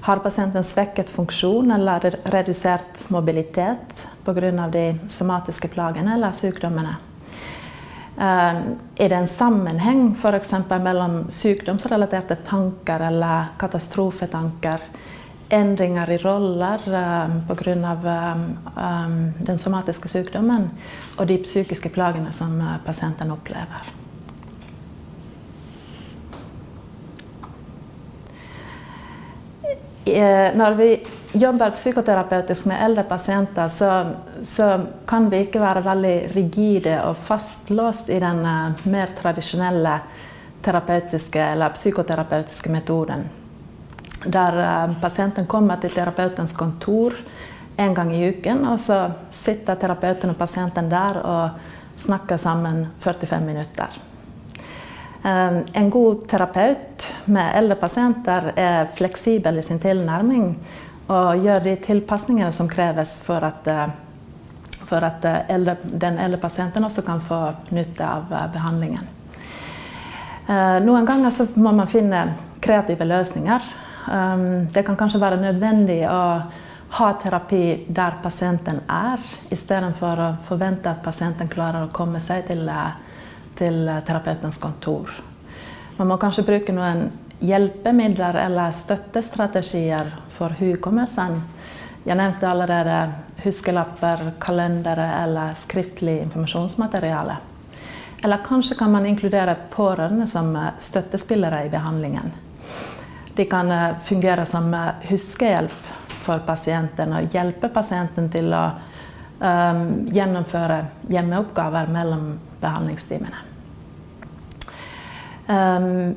Har 0.03 0.17
pasienten 0.19 0.63
svekket 0.63 1.09
funksjon 1.09 1.71
eller 1.71 1.99
redusert 2.23 3.09
mobilitet 3.09 4.07
pga. 4.25 4.67
de 4.71 4.99
somatiske 5.09 5.67
plagene 5.67 6.13
eller 6.13 6.31
sykdommene? 6.31 6.95
Er 8.17 8.65
det 9.09 9.15
en 9.15 9.27
sammenheng 9.27 10.11
f.eks. 10.19 10.51
mellom 10.69 11.31
sykdomsrelaterte 11.31 12.35
tanker 12.35 12.99
eller 12.99 13.55
katastrofetanker, 13.57 14.79
endringer 15.49 16.11
i 16.11 16.17
roller 16.17 16.79
pga. 17.47 18.35
den 19.39 19.59
somatiske 19.59 20.07
sykdommen 20.09 20.69
og 21.15 21.27
de 21.27 21.37
psykiske 21.37 21.89
plagene 21.89 22.33
som 22.33 22.59
pasienten 22.85 23.31
opplever? 23.31 24.02
Når 30.05 30.73
vi 30.75 30.87
jobber 31.39 31.71
psykoterapeutisk 31.77 32.65
med 32.65 32.81
eldre 32.83 33.03
pasienter, 33.07 33.69
så, 33.69 33.91
så, 34.43 34.67
kan 35.07 35.29
vi 35.31 35.45
ikke 35.45 35.61
være 35.63 35.83
veldig 35.85 36.17
rigide 36.35 36.97
og 37.07 37.21
fastlåst 37.27 38.09
i 38.11 38.19
den 38.19 38.43
mer 38.91 39.15
tradisjonelle 39.15 39.95
terapeutiske 40.63 41.39
eller 41.53 41.75
psykoterapeutiske 41.77 42.71
metoden. 42.71 43.25
Der 44.25 44.93
pasienten 45.01 45.47
kommer 45.47 45.79
til 45.81 45.91
terapeutens 45.95 46.55
kontor 46.55 47.15
en 47.77 47.95
gang 47.95 48.13
i 48.15 48.29
uken, 48.29 48.65
og 48.67 48.79
så 48.79 49.05
sitter 49.35 49.79
terapeuten 49.79 50.31
og 50.31 50.39
pasienten 50.39 50.89
der 50.91 51.19
og 51.23 52.03
snakker 52.03 52.37
sammen 52.37 52.87
45 52.99 53.41
minutter. 53.41 54.12
Ehm, 55.23 55.63
en 55.73 55.89
god 55.89 56.27
terapeut 56.27 57.13
med 57.25 57.55
eldre 57.55 57.75
pasienter 57.79 58.49
er 58.59 58.89
fleksibel 58.95 59.59
i 59.59 59.63
sin 59.63 59.79
tilnærming 59.79 60.49
og 61.07 61.45
gjør 61.45 61.61
de 61.63 61.75
tilpasningene 61.85 62.51
som 62.51 62.67
kreves 62.67 63.13
for 63.23 63.45
at, 63.47 63.67
eh, 63.71 63.93
for 64.83 65.05
at 65.07 65.23
eh, 65.25 65.37
eldre, 65.55 65.77
den 65.83 66.19
eldre 66.19 66.41
pasienten 66.41 66.83
også 66.83 67.05
kan 67.07 67.23
få 67.23 67.39
nytte 67.71 68.03
av 68.07 68.33
eh, 68.33 68.49
behandlingen. 68.53 69.09
Noen 70.83 71.05
ganger 71.07 71.31
må 71.55 71.71
man 71.71 71.87
finne 71.87 72.25
kreative 72.59 73.05
løsninger. 73.07 73.69
Ehm, 74.11 74.65
det 74.67 74.83
kan 74.83 74.97
kanskje 74.99 75.21
være 75.23 75.39
nødvendig 75.39 76.01
å 76.03 76.19
ha 76.97 77.07
terapi 77.21 77.85
der 77.87 78.19
pasienten 78.21 78.81
er, 78.91 79.23
istedenfor 79.55 80.19
å 80.19 80.29
forvente 80.43 80.91
at 80.91 80.99
pasienten 81.05 81.47
klarer 81.47 81.87
å 81.87 81.93
komme 81.95 82.19
seg 82.19 82.43
til 82.51 82.67
til 83.57 83.85
terapeutens 84.07 84.57
kontor. 84.61 85.11
Man 85.97 86.09
må 86.09 86.17
kanskje 86.21 86.45
bruke 86.47 86.73
noen 86.73 87.07
hjelpemidler 87.43 88.37
eller 88.45 88.71
støttestrategier 88.77 90.13
for 90.37 90.55
hukommelsen. 90.59 91.41
Jeg 92.03 92.19
nevnte 92.19 92.49
allerede 92.49 92.97
huskelapper, 93.43 94.31
kalendere 94.39 95.07
eller 95.23 95.57
skriftlig 95.59 96.21
informasjonsmateriale. 96.25 97.35
Eller 98.23 98.39
kanskje 98.45 98.77
kan 98.79 98.91
man 98.91 99.05
inkludere 99.05 99.55
pårørende 99.71 100.27
som 100.31 100.55
støttespillere 100.79 101.65
i 101.65 101.69
behandlingen. 101.69 102.31
De 103.35 103.45
kan 103.45 103.71
eh, 103.71 103.95
fungere 104.03 104.45
som 104.45 104.73
eh, 104.73 105.09
huskehjelp 105.09 105.91
for 106.23 106.39
pasienten 106.47 107.13
og 107.17 107.33
hjelpe 107.33 107.67
pasienten 107.73 108.29
til 108.31 108.53
å 108.55 108.63
um, 109.43 109.81
gjennomføre 110.13 110.77
hjemmeoppgaver 111.11 111.89
mellom 111.91 112.29
behandlingstimene. 112.63 113.41
Um, 115.47 116.15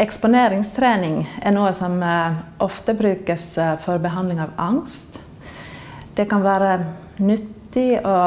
eksponeringstrening 0.00 1.20
er 1.44 1.54
noe 1.54 1.74
som 1.76 1.98
uh, 2.02 2.40
ofte 2.64 2.96
brukes 2.96 3.52
uh, 3.60 3.74
for 3.84 4.00
behandling 4.02 4.40
av 4.42 4.56
angst. 4.56 5.20
Det 6.16 6.26
kan 6.30 6.42
være 6.44 6.78
nyttig 7.20 8.00
å, 8.00 8.18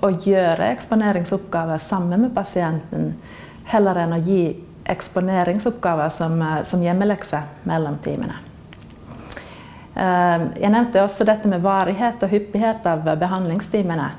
å 0.00 0.12
gjøre 0.24 0.72
eksponeringsoppgaver 0.74 1.82
sammen 1.84 2.26
med 2.26 2.34
pasienten, 2.34 3.12
heller 3.70 4.02
enn 4.02 4.16
å 4.16 4.22
gi 4.24 4.44
eksponeringsoppgaver 4.90 6.14
som, 6.16 6.40
uh, 6.40 6.62
som 6.66 6.82
hjemmelekse 6.82 7.44
mellom 7.68 8.00
timene. 8.02 8.40
Ehm, 10.00 10.50
jeg 10.56 10.70
nevnte 10.72 11.02
også 11.02 11.26
dette 11.28 11.48
med 11.50 11.62
varighet 11.64 12.22
og 12.22 12.30
hyppighet 12.32 12.86
av 12.88 13.04
behandlingstimene. 13.20 14.10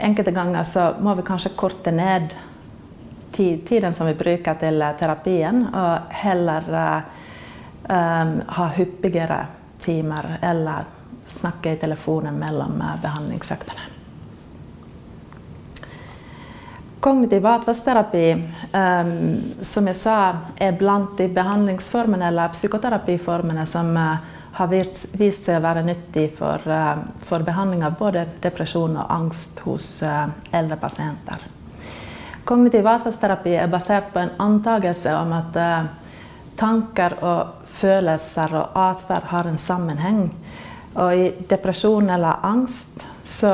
Enkelte 0.00 0.32
ganger 0.32 0.64
så 0.64 0.94
må 1.00 1.14
vi 1.14 1.22
kanskje 1.22 1.52
korte 1.56 1.92
ned 1.92 2.32
tiden 3.32 3.94
som 3.94 4.06
vi 4.06 4.14
bruker 4.14 4.56
til 4.60 4.82
eh, 4.82 4.96
terapien, 4.98 5.62
og 5.74 6.14
heller 6.22 6.70
um, 7.84 8.32
ha 8.46 8.68
hyppigere 8.76 9.44
timer 9.84 10.38
eller 10.42 10.88
snakke 11.30 11.72
i 11.72 11.78
telefonen 11.80 12.34
mellom 12.40 12.80
uh, 12.80 12.96
behandlingsøktene. 13.02 13.86
Kognitiv 17.00 17.46
atferdsterapi, 17.46 18.26
um, 18.72 19.14
som 19.64 19.86
jeg 19.88 19.96
sa, 19.96 20.16
er 20.56 20.76
blant 20.76 21.16
de 21.18 21.30
behandlingsformene 21.32 22.28
eller 22.28 22.52
psykoterapiformene 22.56 23.64
som 23.68 23.94
uh, 23.96 24.39
har 24.52 24.68
vist 24.68 25.44
seg 25.44 25.58
å 25.58 25.62
være 25.62 25.84
nyttig 25.86 26.30
for, 26.38 26.60
eh, 26.66 26.96
for 27.26 27.46
behandling 27.46 27.84
av 27.86 27.96
både 27.98 28.26
depresjon 28.42 28.96
og 28.96 29.10
angst 29.10 29.60
hos 29.66 30.02
eh, 30.02 30.26
eldre 30.52 30.76
pasienter. 30.76 31.46
Kognitiv 32.44 32.86
atferdsterapi 32.86 33.54
er 33.54 33.70
basert 33.70 34.12
på 34.12 34.22
en 34.22 34.34
antakelse 34.38 35.14
om 35.14 35.32
at 35.36 35.56
eh, 35.56 35.90
tanker 36.58 37.14
og 37.22 37.68
følelser 37.80 38.56
og 38.58 38.74
atferd 38.74 39.30
har 39.30 39.46
en 39.46 39.58
sammenheng. 39.58 40.24
Og 40.98 41.14
i 41.14 41.30
depresjon 41.48 42.10
eller 42.10 42.42
angst 42.42 43.04
så 43.22 43.52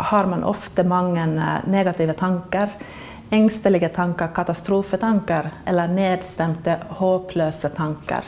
har 0.00 0.26
man 0.26 0.42
ofte 0.44 0.82
mange 0.84 1.22
negative 1.70 2.16
tanker. 2.18 2.74
Engstelige 3.30 3.92
tanker, 3.94 4.32
katastrofetanker 4.34 5.50
eller 5.70 5.88
nedstemte, 5.88 6.76
håpløse 6.98 7.70
tanker. 7.76 8.26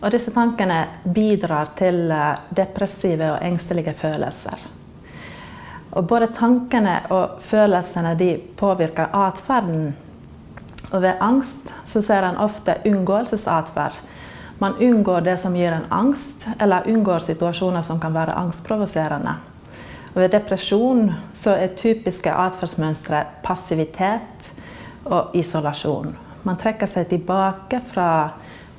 Og 0.00 0.12
disse 0.14 0.32
tankene 0.32 0.78
bidrar 1.04 1.74
til 1.76 2.06
eh, 2.10 2.44
depressive 2.56 3.34
og 3.34 3.42
engstelige 3.44 3.92
følelser. 3.92 4.62
Og 5.92 6.06
både 6.06 6.30
tankene 6.36 7.00
og 7.10 7.40
følelsene 7.44 8.14
påvirker 8.56 9.12
atferden. 9.12 9.90
Og 10.90 11.02
ved 11.02 11.20
angst 11.20 11.72
ser 11.86 12.24
en 12.24 12.38
ofte 12.40 12.78
unngåelsesatferd. 12.86 13.98
Man 14.58 14.74
unngår 14.80 15.20
det 15.20 15.38
som 15.40 15.54
gir 15.56 15.72
en 15.72 15.86
angst, 15.90 16.46
eller 16.60 16.86
unngår 16.86 17.18
situasjoner 17.24 17.82
som 17.82 18.00
kan 18.00 18.14
være 18.14 18.36
angstprovoserende. 18.36 19.34
Ved 20.14 20.32
depresjon 20.32 21.12
er 21.46 21.76
typiske 21.76 22.32
atferdsmønstre 22.32 23.24
passivitet 23.42 24.50
og 25.04 25.34
isolasjon. 25.34 26.16
Man 26.42 26.58
trekker 26.58 26.86
seg 26.90 27.08
tilbake 27.08 27.80
fra 27.92 28.08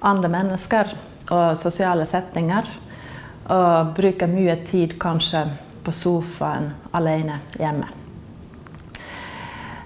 andre 0.02 0.30
mennesker 0.30 0.92
og 1.32 1.58
sosiale 1.60 2.06
setninger. 2.06 2.70
Og 3.52 3.96
bruker 3.98 4.30
mye 4.32 4.56
tid 4.68 4.96
kanskje 5.02 5.46
på 5.84 5.92
sofaen 5.96 6.70
alene 6.94 7.40
hjemme. 7.58 7.90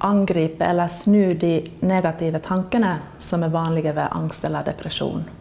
angripe 0.00 0.64
eller 0.64 0.88
snu 0.88 1.34
de 1.34 1.60
negative 1.84 2.40
tankene 2.40 2.98
som 3.20 3.42
er 3.44 3.52
vanlige 3.52 3.92
ved 3.92 4.08
angst 4.16 4.44
eller 4.48 4.64
depresjon. 4.64 5.39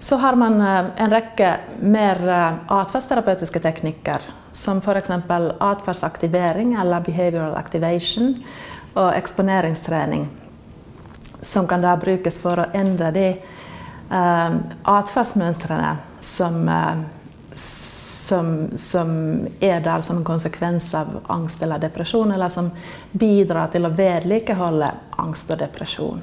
Så 0.00 0.16
har 0.16 0.34
man 0.34 0.60
eh, 0.60 0.84
en 0.96 1.10
rekke 1.10 1.56
mer 1.80 2.28
eh, 2.28 2.52
atferdsterapeutiske 2.66 3.60
teknikker, 3.60 4.20
som 4.52 4.78
f.eks. 4.78 5.10
atferdsaktivering 5.58 6.74
eller 6.80 7.00
behavioral 7.00 7.54
activation 7.56 8.34
og 8.94 9.12
eksponeringstrening. 9.14 10.28
Som 11.42 11.66
kan 11.66 11.84
da 11.84 11.96
brukes 11.96 12.40
for 12.40 12.60
å 12.60 12.70
endre 12.76 13.10
de 13.14 13.28
uh, 14.10 14.56
atferdsmønstrene 14.92 15.92
som, 16.20 16.58
uh, 16.68 17.54
som, 17.54 18.50
som, 18.76 19.14
er 19.60 19.80
der 19.80 20.04
som 20.04 20.20
en 20.20 20.26
konsekvens 20.26 20.90
av 20.94 21.16
angst 21.32 21.62
eller 21.62 21.80
depresjon, 21.80 22.34
eller 22.36 22.52
som 22.52 22.68
bidrar 23.12 23.72
til 23.72 23.88
å 23.88 23.94
vedlikeholde 23.96 24.92
angst 25.22 25.48
og 25.54 25.62
depresjon. 25.64 26.20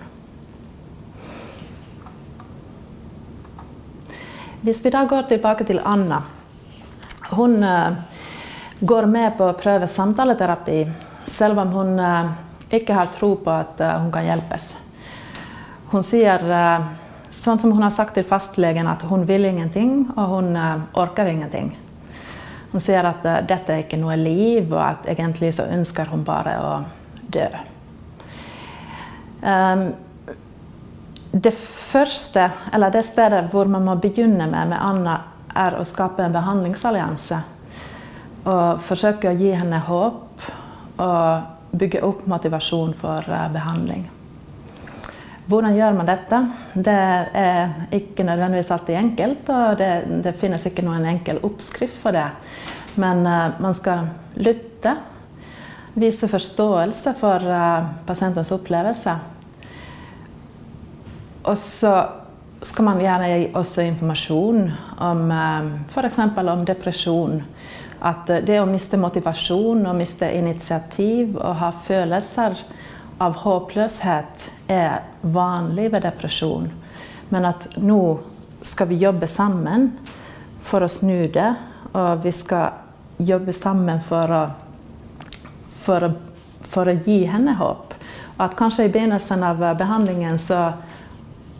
Hvis 4.67 4.85
vi 4.85 4.89
da 4.91 5.05
går 5.05 5.29
tilbake 5.29 5.63
til 5.63 5.77
Anna. 5.79 6.17
Hun 7.29 7.63
uh, 7.63 7.93
går 8.79 9.05
med 9.07 9.37
på 9.37 9.45
å 9.47 9.53
prøve 9.55 9.87
samtaleterapi, 9.87 10.81
selv 11.31 11.61
om 11.63 11.69
hun 11.71 11.93
uh, 12.03 12.33
ikke 12.75 12.97
har 12.97 13.07
tro 13.13 13.29
på 13.39 13.53
at 13.53 13.79
uh, 13.79 13.93
hun 14.01 14.09
kan 14.11 14.25
hjelpes. 14.27 14.65
Hun 15.93 16.03
sier, 16.03 16.43
sånn 17.31 17.61
som 17.61 17.71
hun 17.77 17.85
har 17.85 17.93
sagt 17.95 18.17
til 18.19 18.27
fastlegen, 18.27 18.89
at 18.91 19.05
hun 19.07 19.23
vil 19.29 19.47
ingenting, 19.47 20.01
og 20.17 20.33
hun 20.33 20.49
orker 20.99 21.29
ingenting. 21.31 21.69
Hun 22.73 22.83
sier 22.83 23.07
at 23.07 23.23
dette 23.47 23.71
er 23.71 23.85
ikke 23.85 24.01
noe 24.01 24.17
liv, 24.19 24.67
og 24.73 24.81
at 24.83 25.07
egentlig 25.13 25.53
så 25.55 25.69
ønsker 25.77 26.11
hun 26.11 26.27
bare 26.27 26.57
å 26.59 26.73
dø. 27.37 27.47
Um, 29.47 29.87
det 31.31 31.53
første, 31.53 32.49
eller 32.73 32.91
det 32.93 33.05
stedet 33.07 33.47
hvor 33.51 33.69
man 33.69 33.85
må 33.85 33.95
begynne 34.01 34.47
med 34.47 34.71
med 34.71 34.79
Anna, 34.79 35.17
er 35.57 35.77
å 35.77 35.85
skape 35.87 36.23
en 36.23 36.35
behandlingsallianse. 36.35 37.39
Og 38.47 38.83
forsøke 38.87 39.31
å 39.31 39.37
gi 39.37 39.51
henne 39.57 39.79
håp 39.87 40.45
og 41.03 41.77
bygge 41.77 42.03
opp 42.05 42.23
motivasjon 42.29 42.93
for 42.97 43.25
uh, 43.27 43.47
behandling. 43.53 44.05
Hvordan 45.47 45.75
gjør 45.77 45.93
man 45.95 46.09
dette? 46.09 46.39
Det 46.75 46.95
er 47.41 47.75
ikke 47.95 48.25
nødvendigvis 48.27 48.71
alltid 48.75 48.99
enkelt, 48.99 49.51
og 49.51 49.77
det, 49.79 49.91
det 50.25 50.35
finnes 50.39 50.65
ikke 50.67 50.83
noen 50.83 51.07
enkel 51.07 51.39
oppskrift 51.47 51.99
for 52.03 52.15
det. 52.15 52.27
Men 52.99 53.23
uh, 53.27 53.55
man 53.63 53.75
skal 53.77 54.07
lytte, 54.39 54.95
vise 55.97 56.29
forståelse 56.29 57.15
for 57.19 57.43
uh, 57.51 57.89
pasientens 58.07 58.51
opplevelse. 58.55 59.17
Og 61.47 61.57
så 61.57 61.93
skal 62.61 62.87
man 62.87 63.01
gjerne 63.01 63.27
gi 63.31 63.49
også 63.55 63.85
informasjon 63.85 64.63
om 65.03 65.21
uh, 65.31 65.67
f.eks. 65.87 66.19
om 66.37 66.65
depresjon. 66.67 67.41
At 67.99 68.29
det 68.45 68.59
å 68.61 68.69
miste 68.69 68.97
motivasjon 68.99 69.85
og 69.87 69.97
miste 69.97 70.29
initiativ 70.37 71.37
og 71.37 71.55
ha 71.61 71.71
følelser 71.87 72.59
av 73.23 73.39
håpløshet 73.41 74.49
er 74.69 75.07
vanlig 75.21 75.89
ved 75.93 76.05
depresjon. 76.05 76.67
Men 77.29 77.49
at 77.49 77.65
nå 77.81 78.01
skal 78.67 78.91
vi 78.91 78.99
jobbe 79.01 79.27
sammen 79.27 79.91
for 80.67 80.85
å 80.85 80.91
snu 80.91 81.27
det. 81.33 81.49
Og 81.93 82.23
vi 82.23 82.33
skal 82.35 82.77
jobbe 83.17 83.53
sammen 83.55 84.01
for 84.05 84.33
å, 84.33 84.43
for 85.85 86.05
å, 86.05 86.11
for 86.67 86.91
å 86.91 86.97
gi 87.05 87.23
henne 87.29 87.55
håp. 87.57 87.95
At 88.37 88.53
kanskje 88.59 88.85
i 88.85 88.93
begynnelsen 88.93 89.41
av 89.43 89.63
behandlingen 89.79 90.37
så 90.37 90.67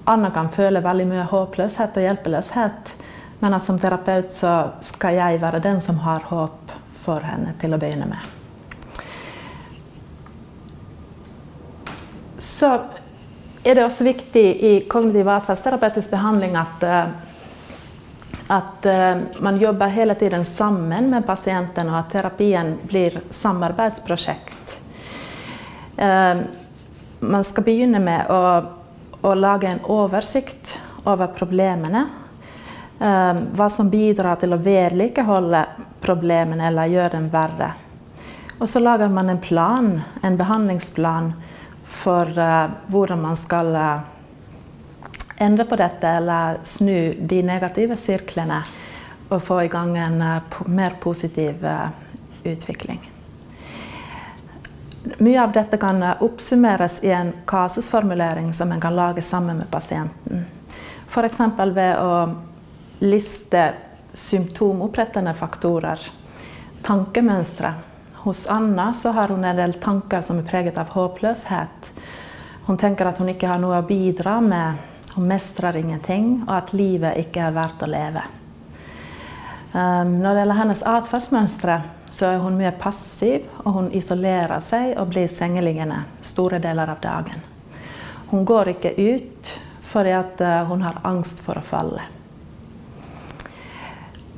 Anna 0.08 0.32
kan 0.32 0.48
føle 0.54 0.80
veldig 0.84 1.06
mye 1.10 1.28
håpløshet 1.28 1.98
og 2.00 2.06
hjelpeløshet. 2.06 2.94
Men 3.40 3.54
at 3.54 3.66
som 3.66 3.80
terapeut 3.80 4.32
så 4.34 4.54
skal 4.82 5.18
jeg 5.20 5.42
være 5.42 5.60
den 5.62 5.82
som 5.84 6.00
har 6.06 6.26
håp 6.30 6.72
for 7.04 7.24
henne 7.28 7.54
til 7.62 7.76
å 7.76 7.80
begynne 7.82 8.08
med. 8.10 8.34
Så 12.40 12.72
er 13.64 13.76
det 13.76 13.84
også 13.86 14.08
viktig 14.08 14.46
i 14.64 14.74
kognitiv 14.90 15.28
atferdsterapeutisk 15.30 16.10
behandling 16.10 16.56
at, 16.58 16.84
eh, 16.88 17.10
at 18.56 18.88
eh, 18.88 19.22
man 19.44 19.60
jobber 19.60 19.92
hele 19.94 20.16
tiden 20.16 20.46
sammen 20.46 21.12
med 21.12 21.26
pasienten, 21.28 21.92
og 21.92 22.00
at 22.00 22.10
terapien 22.16 22.78
blir 22.88 23.20
samarbeidsprosjekt. 23.30 24.78
Eh, 25.98 26.42
man 27.20 27.44
skal 27.44 27.64
begynne 27.68 28.00
med 28.00 28.32
å, 28.32 28.42
å 29.22 29.34
lage 29.36 29.68
en 29.68 29.84
oversikt 29.90 30.76
over 31.08 31.28
problemene. 31.36 32.06
Hva 32.98 33.68
som 33.70 33.90
bidrar 33.90 34.40
til 34.42 34.56
å 34.56 34.62
vedlikeholde 34.62 35.60
problemene 36.02 36.70
eller 36.70 36.90
gjøre 36.90 37.14
dem 37.14 37.28
verre. 37.30 37.72
Og 38.58 38.70
så 38.70 38.82
lager 38.82 39.12
man 39.14 39.30
en 39.30 39.42
plan, 39.42 39.90
en 40.26 40.38
behandlingsplan 40.38 41.32
for 41.86 42.32
uh, 42.40 42.72
hvordan 42.90 43.22
man 43.22 43.38
skal 43.38 43.70
uh, 43.76 44.00
endre 45.38 45.68
på 45.70 45.78
dette 45.78 46.10
eller 46.20 46.58
snu 46.66 47.14
de 47.30 47.44
negative 47.46 48.00
sirklene 48.02 48.64
og 49.30 49.44
få 49.46 49.60
i 49.66 49.70
gang 49.70 49.94
en 50.00 50.18
mer 50.66 50.98
positiv 51.04 51.66
utvikling. 52.48 53.17
Mye 55.18 55.40
av 55.44 55.52
dette 55.56 55.78
kan 55.78 56.04
oppsummeres 56.20 57.00
i 57.04 57.12
en 57.16 57.34
kasusformulering 57.46 58.54
som 58.54 58.72
en 58.72 58.82
kan 58.82 58.96
lage 58.96 59.22
sammen 59.22 59.58
med 59.58 59.70
pasienten. 59.72 60.46
F.eks. 61.08 61.40
ved 61.74 62.00
å 62.00 62.14
liste 63.00 63.74
symptomopprettende 64.14 65.34
faktorer, 65.38 66.02
tankemønstre 66.84 67.74
hos 68.28 68.48
Anna 68.48 68.94
har 69.04 69.28
hun 69.28 69.46
en 69.46 69.56
del 69.56 69.74
tanker 69.74 70.22
som 70.22 70.40
er 70.40 70.48
preget 70.50 70.78
av 70.78 70.90
håpløshet. 70.92 71.92
Hun 72.66 72.78
tenker 72.78 73.08
at 73.08 73.22
hun 73.22 73.30
ikke 73.32 73.48
har 73.48 73.62
noe 73.62 73.78
å 73.80 73.86
bidra 73.88 74.42
med, 74.44 74.82
hun 75.16 75.30
mestrer 75.30 75.78
ingenting, 75.80 76.42
og 76.48 76.52
at 76.58 76.74
livet 76.76 77.22
ikke 77.22 77.46
er 77.48 77.56
verdt 77.56 77.86
å 77.86 77.88
leve. 77.88 78.26
Um, 79.72 80.18
når 80.20 80.34
det 80.34 80.42
gjelder 80.42 80.60
hennes 80.60 80.84
atferdsmønstre, 80.92 81.78
så 82.10 82.32
er 82.32 82.42
hun 82.42 82.58
mye 82.58 82.72
passiv, 82.80 83.46
og 83.64 83.74
hun 83.76 83.88
isolerer 83.96 84.60
seg 84.66 84.96
og 84.98 85.12
blir 85.12 85.30
sengeliggende 85.32 86.04
store 86.26 86.60
deler 86.64 86.94
av 86.94 87.02
dagen. 87.04 87.44
Hun 88.32 88.46
går 88.48 88.74
ikke 88.76 88.94
ut 88.98 89.54
fordi 89.88 90.14
uh, 90.14 90.68
hun 90.68 90.84
har 90.84 91.00
angst 91.08 91.40
for 91.46 91.60
å 91.60 91.66
falle. 91.66 92.04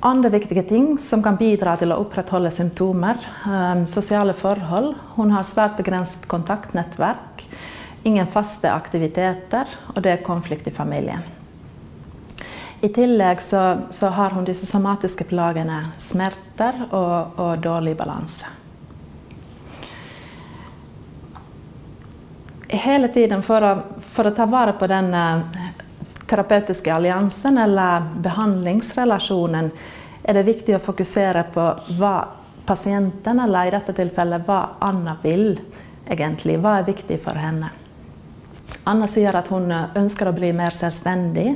Andre 0.05 0.29
viktige 0.31 0.63
ting 0.63 0.93
som 1.01 1.23
kan 1.23 1.35
bidra 1.39 1.73
til 1.79 1.91
å 1.91 1.97
opprettholde 2.03 2.51
symptomer. 2.55 3.17
Um, 3.43 3.83
sosiale 3.89 4.35
forhold. 4.37 4.93
Hun 5.17 5.33
har 5.35 5.47
svært 5.49 5.75
begrenset 5.81 6.29
kontaktnettverk. 6.31 7.43
Ingen 8.07 8.29
faste 8.31 8.71
aktiviteter, 8.71 9.67
og 9.91 9.99
det 10.05 10.13
er 10.13 10.23
konflikt 10.23 10.69
i 10.71 10.75
familien. 10.75 11.38
I 12.81 12.89
tillegg 12.89 13.41
så, 13.41 13.77
så 13.91 14.07
har 14.07 14.29
hun 14.29 14.45
disse 14.47 14.65
somatiske 14.65 15.25
plagene 15.27 15.81
smerter 15.99 16.77
og, 16.89 17.35
og 17.35 17.59
dårlig 17.59 17.97
balanse. 17.99 18.47
Hele 22.69 23.09
tiden 23.11 23.43
for 23.43 23.65
å, 23.65 23.73
for 24.13 24.29
å 24.29 24.33
ta 24.37 24.45
vare 24.47 24.77
på 24.79 24.87
den 24.87 25.11
terapeutiske 26.29 26.93
alliansen 26.93 27.57
eller 27.57 28.05
behandlingsrelasjonen, 28.23 29.71
er 30.23 30.37
det 30.37 30.45
viktig 30.47 30.77
å 30.77 30.83
fokusere 30.83 31.43
på 31.51 31.65
hva 31.97 32.15
pasienten, 32.69 33.39
eller 33.41 33.67
i 33.67 33.73
dette 33.73 33.95
tilfellet 33.97 34.45
hva 34.45 34.59
Anna 34.85 35.17
vil 35.23 35.55
egentlig. 36.05 36.59
Hva 36.61 36.77
er 36.79 36.91
viktig 36.91 37.17
for 37.23 37.39
henne. 37.39 37.71
Anna 38.87 39.07
sier 39.09 39.35
at 39.35 39.49
hun 39.49 39.71
ønsker 39.73 40.29
å 40.29 40.35
bli 40.37 40.53
mer 40.53 40.75
selvstendig. 40.77 41.55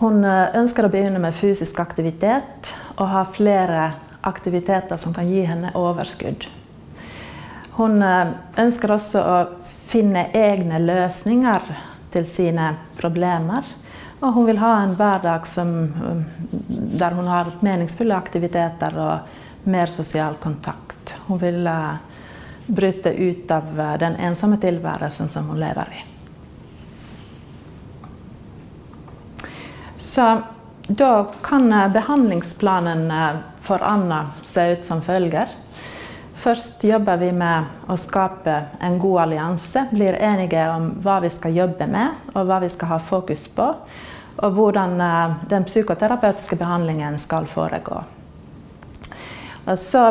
Hun 0.00 0.24
ønsker 0.24 0.86
å 0.86 0.92
begynne 0.92 1.20
med 1.20 1.36
fysisk 1.36 1.76
aktivitet 1.82 2.70
og 2.96 3.04
ha 3.12 3.26
flere 3.36 3.82
aktiviteter 4.24 4.96
som 5.00 5.12
kan 5.12 5.28
gi 5.28 5.42
henne 5.44 5.74
overskudd. 5.76 6.46
Hun 7.76 8.00
ønsker 8.00 8.94
også 8.96 9.20
å 9.20 9.36
finne 9.90 10.26
egne 10.36 10.80
løsninger 10.80 11.68
til 12.12 12.26
sine 12.28 12.72
problemer. 13.00 13.66
Og 14.20 14.34
hun 14.36 14.48
vil 14.50 14.60
ha 14.60 14.74
en 14.82 14.94
hverdag 14.98 15.46
som, 15.48 15.70
der 16.68 17.16
hun 17.16 17.28
har 17.28 17.52
meningsfulle 17.64 18.16
aktiviteter 18.16 18.96
og 19.00 19.68
mer 19.68 19.92
sosial 19.92 20.36
kontakt. 20.40 21.14
Hun 21.26 21.40
vil 21.40 21.68
bryte 22.66 23.12
ut 23.16 23.50
av 23.50 23.72
den 24.00 24.16
ensomme 24.16 24.60
tilværelsen 24.60 25.32
som 25.32 25.48
hun 25.52 25.60
lever 25.60 25.96
i. 25.96 26.09
Så 30.10 30.42
da 30.86 31.26
kan 31.42 31.72
uh, 31.72 31.92
behandlingsplanen 31.92 33.12
for 33.62 33.82
Anna 33.82 34.30
se 34.42 34.72
ut 34.72 34.84
som 34.84 35.02
følger. 35.02 35.46
Først 36.34 36.84
jobber 36.84 37.20
vi 37.20 37.28
med 37.32 37.86
å 37.86 37.94
skape 38.00 38.56
en 38.82 38.96
god 38.98 39.20
allianse. 39.22 39.84
Blir 39.92 40.16
enige 40.18 40.64
om 40.72 40.88
hva 41.04 41.20
vi 41.22 41.30
skal 41.30 41.54
jobbe 41.54 41.86
med, 41.86 42.24
og 42.32 42.48
hva 42.48 42.58
vi 42.64 42.70
skal 42.72 42.90
ha 42.94 42.98
fokus 42.98 43.44
på. 43.54 43.66
Og 44.40 44.56
hvordan 44.56 44.96
eh, 45.04 45.36
den 45.52 45.66
psykoterapeutiske 45.68 46.58
behandlingen 46.58 47.18
skal 47.22 47.46
foregå. 47.46 48.00
Og 49.68 49.78
så 49.78 50.06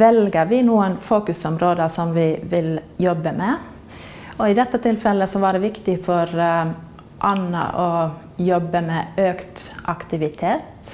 velger 0.00 0.48
vi 0.50 0.62
noen 0.66 0.96
fokusområder 0.98 1.92
som 1.92 2.16
vi 2.16 2.32
vil 2.50 2.80
jobbe 2.98 3.34
med. 3.36 3.70
Og 4.40 4.48
I 4.48 4.56
dette 4.58 4.80
tilfellet 4.82 5.38
var 5.38 5.54
det 5.54 5.62
viktig 5.68 6.00
for 6.02 6.32
Anna 7.24 7.64
å 7.80 7.88
jobbe 8.36 8.82
med 8.84 9.20
økt 9.20 9.62
aktivitet. 9.90 10.92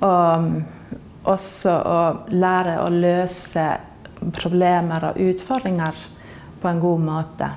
Og 0.00 1.26
også 1.28 1.72
å 1.74 2.00
lære 2.32 2.78
å 2.84 2.88
løse 2.94 3.66
problemer 4.36 5.10
og 5.10 5.20
utfordringer 5.20 5.98
på 6.60 6.68
en 6.68 6.80
god 6.80 7.04
måte. 7.04 7.50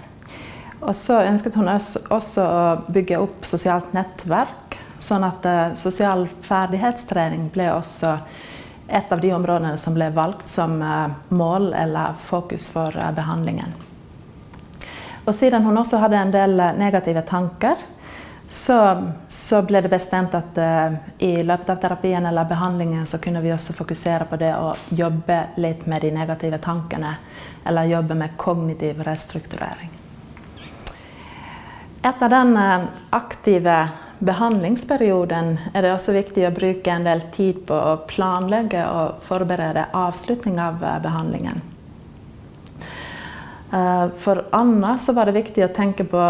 Og 0.84 0.96
så 0.96 1.22
ønsket 1.24 1.56
hun 1.56 1.70
også 1.72 2.44
å 2.44 2.64
bygge 2.92 3.20
opp 3.24 3.48
sosialt 3.48 3.94
nettverk, 3.96 4.80
sånn 5.04 5.24
at 5.28 5.46
uh, 5.48 5.76
sosial 5.80 6.26
ferdighetstrening 6.48 7.48
ble 7.54 7.70
også 7.72 8.18
et 8.88 9.12
av 9.12 9.22
de 9.24 9.32
områdene 9.36 9.78
som 9.80 9.96
ble 9.96 10.10
valgt 10.16 10.52
som 10.52 10.76
uh, 10.84 11.16
mål 11.32 11.72
eller 11.78 12.20
fokus 12.28 12.68
for 12.72 12.96
uh, 13.00 13.12
behandlingen. 13.16 13.72
Og 15.26 15.36
siden 15.36 15.64
hun 15.64 15.78
også 15.80 15.98
hadde 16.04 16.20
en 16.20 16.34
del 16.34 16.58
negative 16.78 17.22
tanker, 17.28 17.80
så, 18.54 19.12
så, 19.30 19.62
ble 19.62 19.82
det 19.82 19.90
bestemt 19.90 20.36
at 20.38 20.58
uh, 20.62 20.94
i 21.18 21.42
løpet 21.44 21.70
av 21.74 21.80
terapien 21.82 22.26
eller 22.26 22.46
behandlingen 22.46 23.08
så 23.10 23.18
kunne 23.18 23.42
vi 23.42 23.54
også 23.54 23.74
fokusere 23.74 24.28
på 24.30 24.38
det 24.38 24.52
å 24.54 24.76
jobbe 24.94 25.40
litt 25.64 25.88
med 25.90 26.06
de 26.06 26.12
negative 26.14 26.60
tankene. 26.62 27.16
Eller 27.66 27.90
jobbe 27.90 28.20
med 28.20 28.38
kognitiv 28.38 29.02
restrukturering. 29.08 29.90
Etter 32.04 32.30
den 32.30 32.54
uh, 32.60 32.86
aktive 33.10 33.78
behandlingsperioden 34.24 35.58
er 35.74 35.82
det 35.82 35.98
også 35.98 36.14
viktig 36.14 36.46
å 36.48 36.54
bruke 36.56 36.94
en 36.94 37.10
del 37.10 37.26
tid 37.34 37.66
på 37.68 37.76
å 37.76 38.02
planlegge 38.08 38.86
og 38.86 39.24
forberede 39.26 39.90
avslutning 39.98 40.62
av 40.62 40.84
behandlingen. 41.04 41.73
For 43.74 44.44
Anna 44.54 44.92
så 45.02 45.16
var 45.18 45.26
det 45.26 45.40
viktig 45.40 45.64
å 45.66 45.72
tenke 45.74 46.06
på 46.06 46.22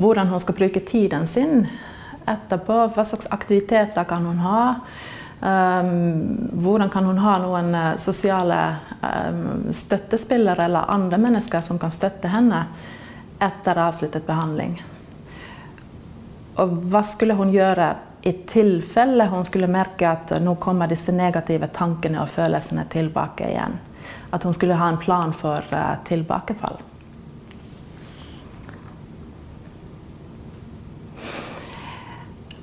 hvordan 0.00 0.32
hun 0.32 0.40
skal 0.42 0.56
bruke 0.58 0.80
tiden 0.80 1.28
sin 1.30 1.66
etterpå. 2.26 2.78
Hva 2.94 3.04
slags 3.04 3.28
aktiviteter 3.30 4.04
kan 4.04 4.26
hun 4.26 4.38
ha? 4.42 4.62
Um, 5.40 6.50
hvordan 6.52 6.90
kan 6.90 7.04
hun 7.04 7.18
ha 7.20 7.36
noen 7.38 7.74
uh, 7.74 7.98
sosiale 8.00 8.76
um, 9.02 9.72
støttespillere 9.72 10.64
eller 10.64 10.90
andre 10.90 11.18
mennesker 11.20 11.60
som 11.60 11.78
kan 11.78 11.92
støtte 11.92 12.30
henne 12.32 12.62
etter 13.38 13.78
avsluttet 13.78 14.26
behandling? 14.26 14.78
Og 16.56 16.78
hva 16.88 17.04
skulle 17.04 17.36
hun 17.36 17.52
gjøre 17.52 17.90
i 18.26 18.32
tilfelle 18.48 19.28
hun 19.28 19.44
skulle 19.44 19.68
merke 19.70 20.08
at 20.08 20.32
nå 20.40 20.56
kommer 20.56 20.88
disse 20.88 21.12
negative 21.12 21.68
tankene 21.68 22.24
og 22.24 22.32
følelsene 22.32 22.86
tilbake 22.90 23.52
igjen? 23.52 23.76
At 24.30 24.42
hun 24.42 24.54
skulle 24.54 24.74
ha 24.74 24.88
en 24.88 24.98
plan 24.98 25.32
for 25.32 25.64
uh, 25.72 25.94
tilbakefall. 26.08 26.76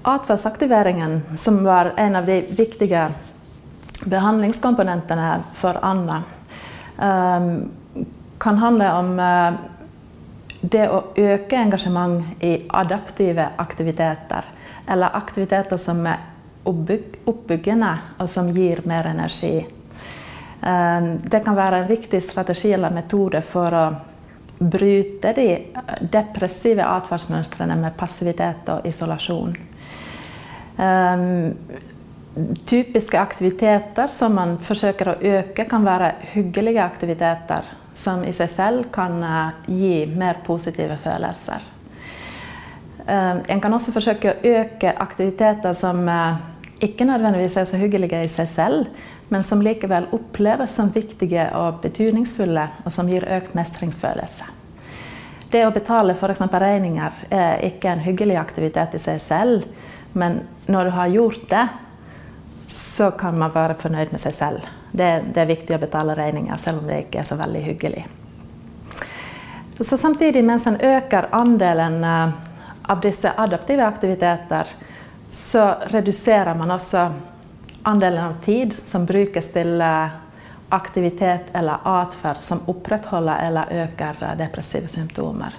Atferdsaktiveringen, 0.04 1.21
som 1.38 1.63
var 1.63 1.93
en 1.97 2.15
av 2.15 2.26
de 2.26 2.41
viktige 2.41 3.10
behandlingskomponentene 4.04 5.43
for 5.56 5.80
Anna, 5.82 6.23
um, 6.97 7.71
kan 8.38 8.58
handle 8.58 8.89
om 8.93 9.13
uh, 9.19 9.54
det 10.63 10.84
å 10.89 10.99
øke 11.15 11.58
engasjement 11.60 12.43
i 12.43 12.54
adaptive 12.67 13.49
aktiviteter. 13.58 14.45
Eller 14.88 15.15
aktiviteter 15.15 15.80
som 15.80 16.04
er 16.08 16.19
oppbyggende, 16.63 17.93
og 18.19 18.30
som 18.32 18.52
gir 18.56 18.84
mer 18.88 19.08
energi. 19.12 19.65
Um, 20.63 21.17
det 21.28 21.43
kan 21.43 21.56
være 21.56 21.82
en 21.82 21.89
viktig 21.89 22.21
strategi 22.23 22.71
eller 22.71 22.93
metode 22.93 23.41
for 23.43 23.76
å 23.76 23.86
bryte 24.63 25.34
de 25.36 25.47
depressive 26.12 26.86
atferdsmønstrene 26.88 27.76
med 27.82 27.97
passivitet 27.99 28.69
og 28.71 28.86
isolasjon. 28.88 29.58
Um, 30.78 31.54
typiske 32.65 33.19
aktiviteter 33.19 34.08
som 34.08 34.39
man 34.39 34.56
forsøker 34.63 35.12
å 35.12 35.17
øke, 35.19 35.67
kan 35.69 35.84
være 35.86 36.13
hyggelige 36.32 36.84
aktiviteter 36.86 37.67
som 37.93 38.23
i 38.23 38.32
seg 38.34 38.56
selv 38.56 38.88
kan 38.93 39.19
uh, 39.19 39.67
gi 39.67 40.06
mer 40.08 40.39
positive 40.45 40.95
følelser. 41.04 41.67
Um, 43.04 43.43
en 43.52 43.60
kan 43.60 43.76
også 43.76 43.91
forsøke 43.91 44.32
å 44.32 44.56
øke 44.62 44.95
aktiviteter 44.95 45.76
som 45.78 46.08
uh, 46.08 46.52
ikke 46.81 47.05
nødvendigvis 47.05 47.57
er 47.57 47.67
så 47.69 47.77
hyggelige 47.77 48.23
i 48.23 48.31
seg 48.31 48.49
selv, 48.55 48.89
men 49.29 49.43
som 49.43 49.62
likevel 49.62 50.09
oppleves 50.13 50.75
som 50.75 50.91
viktige 50.93 51.45
og 51.57 51.81
betydningsfulle, 51.81 52.67
og 52.86 52.93
som 52.93 53.09
gir 53.09 53.25
økt 53.25 53.55
mestringsfølelse. 53.57 54.49
Det 55.53 55.62
å 55.67 55.73
betale 55.73 56.15
f.eks. 56.17 56.41
regninger 56.49 57.25
er 57.29 57.62
ikke 57.67 57.91
en 57.91 58.01
hyggelig 58.01 58.39
aktivitet 58.41 58.97
i 58.97 59.01
seg 59.01 59.21
selv, 59.21 59.67
men 60.13 60.41
når 60.65 60.89
du 60.89 60.95
har 60.97 61.13
gjort 61.13 61.43
det, 61.49 61.67
så 62.73 63.12
kan 63.17 63.38
man 63.39 63.53
være 63.53 63.77
fornøyd 63.77 64.13
med 64.13 64.21
seg 64.21 64.33
selv. 64.38 64.65
Det, 64.91 65.09
det, 65.33 65.41
er 65.41 65.49
viktig 65.49 65.75
å 65.75 65.81
betale 65.81 66.17
regninger, 66.17 66.57
selv 66.62 66.81
om 66.81 66.89
det 66.89 67.03
ikke 67.05 67.21
er 67.21 67.29
så 67.29 67.38
veldig 67.38 67.62
hyggelig. 67.65 68.03
Så 69.81 69.97
samtidig, 69.97 70.43
mens 70.45 70.67
en 70.69 70.77
øker 70.77 71.31
andelen 71.33 72.03
eh, 72.05 72.33
av 72.93 73.01
disse 73.01 73.31
adaptive 73.38 73.86
aktiviteter, 73.86 74.69
så 75.34 75.76
reduserer 75.89 76.56
man 76.56 76.72
også 76.72 77.12
andelen 77.84 78.24
av 78.24 78.34
tid 78.46 78.76
som 78.78 79.06
brukes 79.06 79.50
til 79.54 79.82
eh, 79.82 80.19
aktivitet 80.69 81.50
eller 81.58 81.82
atferd 81.89 82.41
som 82.41 82.62
opprettholder 82.69 83.41
eller 83.48 83.74
øker 83.84 84.22
eh, 84.22 84.36
depressive 84.38 84.88
symptomer 84.88 85.58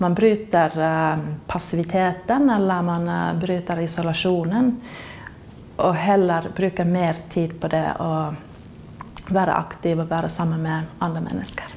man 0.00 0.14
bryter 0.16 0.72
eh, 0.80 1.18
passiviteten 1.46 2.50
eller 2.50 2.82
man 2.82 3.10
bryter 3.40 3.82
isolasjonen. 3.84 4.70
Og 5.76 5.94
heller 5.94 6.46
bruker 6.56 6.88
mer 6.88 7.20
tid 7.32 7.52
på 7.60 7.68
det 7.68 7.84
å 8.00 8.32
være 9.28 9.58
aktiv 9.60 10.00
og 10.00 10.08
være 10.08 10.32
sammen 10.32 10.62
med 10.64 11.04
andre 11.04 11.20
mennesker. 11.20 11.76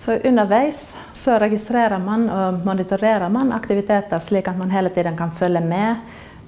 Så 0.00 0.16
underveis 0.24 0.96
så 1.18 1.38
registrerer 1.38 1.98
man 1.98 2.28
og 2.30 2.60
monitorerer 2.64 3.28
man 3.28 3.52
aktiviteter 3.52 4.20
slik 4.22 4.48
at 4.48 4.58
man 4.58 4.70
hele 4.70 4.90
tiden 4.94 5.16
kan 5.18 5.32
følge 5.34 5.60
med 5.60 5.96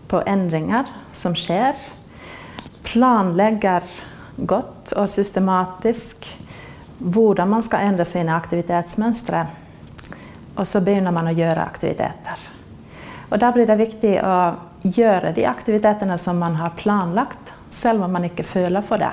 på 0.08 0.22
endringer 0.26 0.86
som 1.14 1.34
skjer. 1.34 1.74
Planlegger 2.86 3.86
godt 4.36 4.92
og 4.94 5.10
systematisk 5.10 6.28
hvordan 7.00 7.50
man 7.50 7.64
skal 7.66 7.88
endre 7.88 8.06
sine 8.06 8.36
aktivitetsmønstre. 8.36 9.42
Og 10.54 10.66
så 10.66 10.82
begynner 10.84 11.14
man 11.14 11.30
å 11.30 11.34
gjøre 11.34 11.64
aktiviteter. 11.64 12.46
Og 13.30 13.38
da 13.38 13.50
blir 13.54 13.66
det 13.66 13.78
viktig 13.78 14.16
å 14.22 14.36
gjøre 14.82 15.32
de 15.34 15.46
aktivitetene 15.50 16.18
som 16.18 16.38
man 16.38 16.58
har 16.60 16.76
planlagt, 16.78 17.54
selv 17.70 18.04
om 18.06 18.12
man 18.12 18.26
ikke 18.26 18.46
føler 18.46 18.86
for 18.86 19.02
det. 19.02 19.12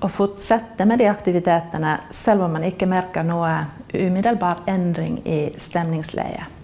Og 0.00 0.10
fortsette 0.14 0.84
med 0.86 1.00
de 1.00 1.08
aktivitetene 1.10 1.96
selv 2.14 2.46
om 2.46 2.52
man 2.54 2.66
ikke 2.68 2.86
merker 2.86 3.26
noe 3.26 3.50
umiddelbar 3.94 4.62
endring 4.70 5.18
i 5.26 5.40
stemningsleiet. 5.58 6.54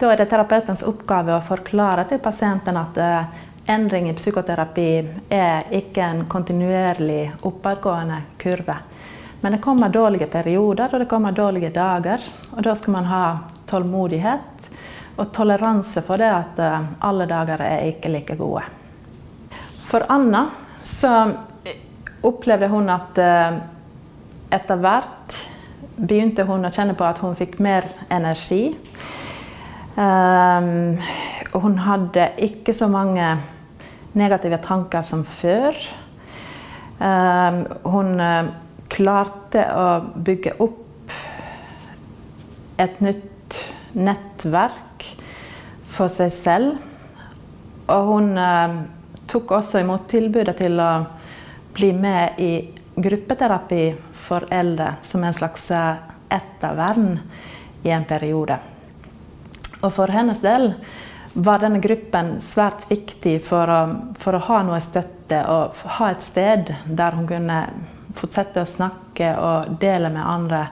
Da 0.00 0.08
er 0.08 0.16
det 0.16 0.30
terapeutens 0.32 0.82
oppgave 0.82 1.34
å 1.36 1.44
forklare 1.44 2.06
til 2.08 2.22
pasienten 2.24 2.78
at 2.80 2.98
uh, 2.98 3.40
endring 3.68 4.08
i 4.08 4.14
psykoterapi 4.16 4.88
er 5.28 5.68
ikke 5.76 6.02
en 6.02 6.22
kontinuerlig 6.30 7.26
oppadgående 7.46 8.22
kurve. 8.40 8.78
Men 9.40 9.52
det 9.52 9.60
kommer 9.64 9.92
dårlige 9.92 10.26
perioder 10.26 10.88
og 10.92 11.04
det 11.04 11.08
kommer 11.08 11.32
dårlige 11.32 11.70
dager. 11.70 12.24
Og 12.56 12.64
da 12.64 12.74
skal 12.76 12.96
man 12.96 13.10
ha 13.12 13.24
tålmodighet 13.70 14.72
og 15.16 15.30
toleranse 15.36 16.02
for 16.04 16.20
det 16.20 16.32
at 16.32 16.60
eh, 16.60 16.90
alle 17.04 17.28
dager 17.28 17.62
er 17.64 17.86
ikke 17.92 18.12
like 18.12 18.36
gode. 18.40 18.64
For 19.90 20.04
Anna 20.08 20.46
så 20.84 21.12
opplevde 22.26 22.68
hun 22.72 22.90
at 22.92 23.18
eh, 23.20 23.60
etter 24.52 24.80
hvert 24.82 25.36
begynte 26.00 26.46
hun 26.48 26.66
å 26.66 26.72
kjenne 26.74 26.96
på 26.98 27.06
at 27.06 27.20
hun 27.22 27.36
fikk 27.38 27.58
mer 27.62 27.86
energi. 28.10 28.74
Hun 30.00 31.76
hadde 31.84 32.24
ikke 32.40 32.72
så 32.74 32.88
mange 32.88 33.26
negative 34.16 34.58
tanker 34.64 35.04
som 35.04 35.26
før. 35.28 35.76
Hun 37.84 38.22
klarte 38.90 39.66
å 39.76 39.86
bygge 40.24 40.56
opp 40.64 41.14
et 42.80 43.02
nytt 43.04 43.60
nettverk 43.92 45.06
for 45.90 46.12
seg 46.12 46.32
selv. 46.34 46.78
Og 47.90 48.10
hun 48.12 48.36
eh, 48.38 48.76
tok 49.30 49.56
også 49.58 49.82
imot 49.82 50.06
tilbudet 50.10 50.56
til 50.60 50.78
å 50.80 50.90
bli 51.74 51.92
med 51.92 52.38
i 52.38 52.52
gruppeterapi 52.94 53.94
for 54.12 54.46
eldre 54.50 54.94
som 55.02 55.24
en 55.24 55.34
slags 55.34 55.70
eh, 55.70 55.94
ettervern 56.28 57.18
i 57.82 57.90
en 57.90 58.04
periode. 58.04 58.58
Og 59.80 59.92
for 59.94 60.12
hennes 60.12 60.40
del 60.44 60.74
var 61.32 61.62
denne 61.62 61.80
gruppen 61.80 62.38
svært 62.42 62.88
viktig 62.90 63.38
for 63.46 63.70
å, 63.70 63.80
for 64.18 64.36
å 64.36 64.44
ha 64.48 64.62
noe 64.66 64.80
støtte 64.82 65.40
og 65.48 65.78
ha 65.98 66.10
et 66.10 66.24
sted 66.26 66.74
der 66.86 67.16
hun 67.16 67.28
kunne 67.30 67.62
fortsette 68.18 68.64
å 68.64 68.68
snakke 68.68 69.30
og 69.38 69.76
dele 69.80 70.10
med 70.12 70.26
andre. 70.26 70.64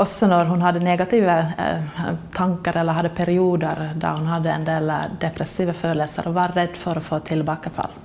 Også 0.00 0.28
når 0.30 0.50
hun 0.50 0.62
hadde 0.62 0.82
negative 0.84 1.38
eh, 1.58 2.12
tanker 2.34 2.82
eller 2.82 2.98
hadde 2.98 3.14
perioder 3.14 3.88
da 3.98 4.14
hun 4.18 4.28
hadde 4.30 4.52
en 4.54 4.66
del 4.66 4.94
eh, 4.94 5.08
depressive 5.22 5.74
følelser 5.78 6.28
og 6.30 6.38
var 6.38 6.54
redd 6.58 6.78
for 6.78 6.98
å 6.98 7.04
få 7.04 7.22
tilbakefall. 7.26 7.99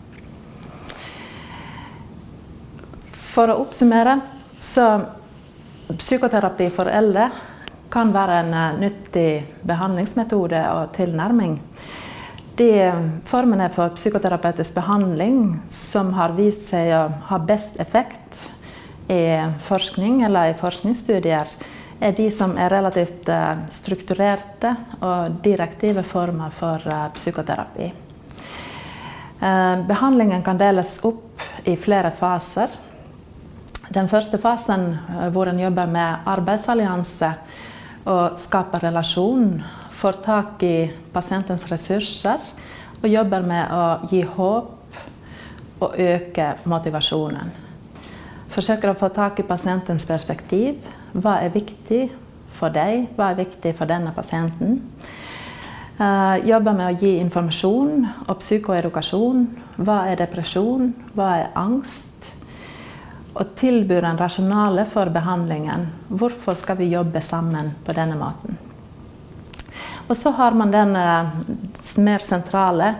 For 3.35 3.51
å 3.51 3.57
oppsummere 3.65 4.19
så 4.63 4.85
psykoterapi 5.91 6.69
for 6.71 6.87
eldre 6.87 7.27
kan 7.91 8.13
være 8.15 8.37
en 8.45 8.53
uh, 8.55 8.77
nyttig 8.79 9.43
behandlingsmetode 9.67 10.61
og 10.71 10.93
tilnærming. 10.95 11.57
De 12.55 12.69
formene 13.27 13.67
for 13.75 13.91
psykoterapeutisk 13.97 14.77
behandling 14.77 15.57
som 15.75 16.13
har 16.15 16.37
vist 16.37 16.69
seg 16.69 16.93
å 16.95 17.01
ha 17.27 17.39
best 17.43 17.75
effekt 17.83 18.39
i 19.11 19.19
forskning 19.67 20.21
eller 20.23 20.53
i 20.53 20.55
forskningsstudier, 20.55 21.51
er 21.99 22.15
de 22.15 22.29
som 22.31 22.55
er 22.55 22.71
relativt 22.71 23.27
eh, 23.31 23.59
strukturerte 23.75 24.71
og 25.01 25.35
direktive 25.43 26.03
former 26.07 26.55
for 26.55 26.87
eh, 26.87 27.05
psykoterapi. 27.19 27.91
Behandlingen 29.85 30.41
kan 30.43 30.57
deles 30.57 30.95
opp 31.05 31.43
i 31.67 31.75
flere 31.77 32.09
faser. 32.17 32.71
Den 33.93 34.07
første 34.09 34.37
fasen 34.41 34.87
hvor 35.33 35.49
en 35.49 35.59
jobber 35.59 35.89
med 35.89 36.25
arbeidsallianse 36.25 37.31
og 38.05 38.39
skaper 38.41 38.83
relasjon, 38.87 39.59
får 39.95 40.17
tak 40.25 40.63
i 40.65 40.77
pasientens 41.13 41.67
ressurser 41.71 42.41
og 43.01 43.07
jobber 43.09 43.45
med 43.45 43.71
å 43.71 43.83
gi 44.09 44.23
håp 44.25 45.83
og 45.85 45.99
øke 45.99 46.47
motivasjonen. 46.65 47.51
Forsøker 48.55 48.91
å 48.91 48.97
få 48.97 49.09
tak 49.13 49.39
i 49.39 49.47
pasientens 49.47 50.05
perspektiv. 50.07 50.79
Hva 51.13 51.39
er 51.43 51.53
viktig 51.53 52.07
for 52.55 52.73
deg? 52.73 53.09
Hva 53.15 53.31
er 53.31 53.41
viktig 53.43 53.75
for 53.77 53.89
denne 53.89 54.13
pasienten? 54.15 54.79
Uh, 55.95 56.35
jobber 56.43 56.75
med 56.75 56.89
å 56.89 56.97
gi 56.99 57.13
informasjon 57.21 58.07
og 58.25 58.39
psykoedukasjon. 58.41 59.45
Hva 59.77 60.01
er 60.11 60.19
depresjon? 60.19 60.91
Hva 61.15 61.29
er 61.39 61.53
angst? 61.59 62.14
Og 63.35 63.55
tilbyr 63.59 64.07
en 64.07 64.19
rasjonale 64.19 64.85
for 64.91 65.11
behandlingen. 65.11 65.89
Hvorfor 66.07 66.55
skal 66.59 66.79
vi 66.79 66.91
jobbe 66.93 67.21
sammen 67.21 67.73
på 67.85 67.95
denne 67.95 68.15
måten? 68.19 68.57
Og 70.07 70.15
så 70.17 70.31
har 70.37 70.53
man 70.55 70.71
den 70.71 70.95
uh, 70.95 71.33
mer 71.97 72.23
sentrale 72.23 72.93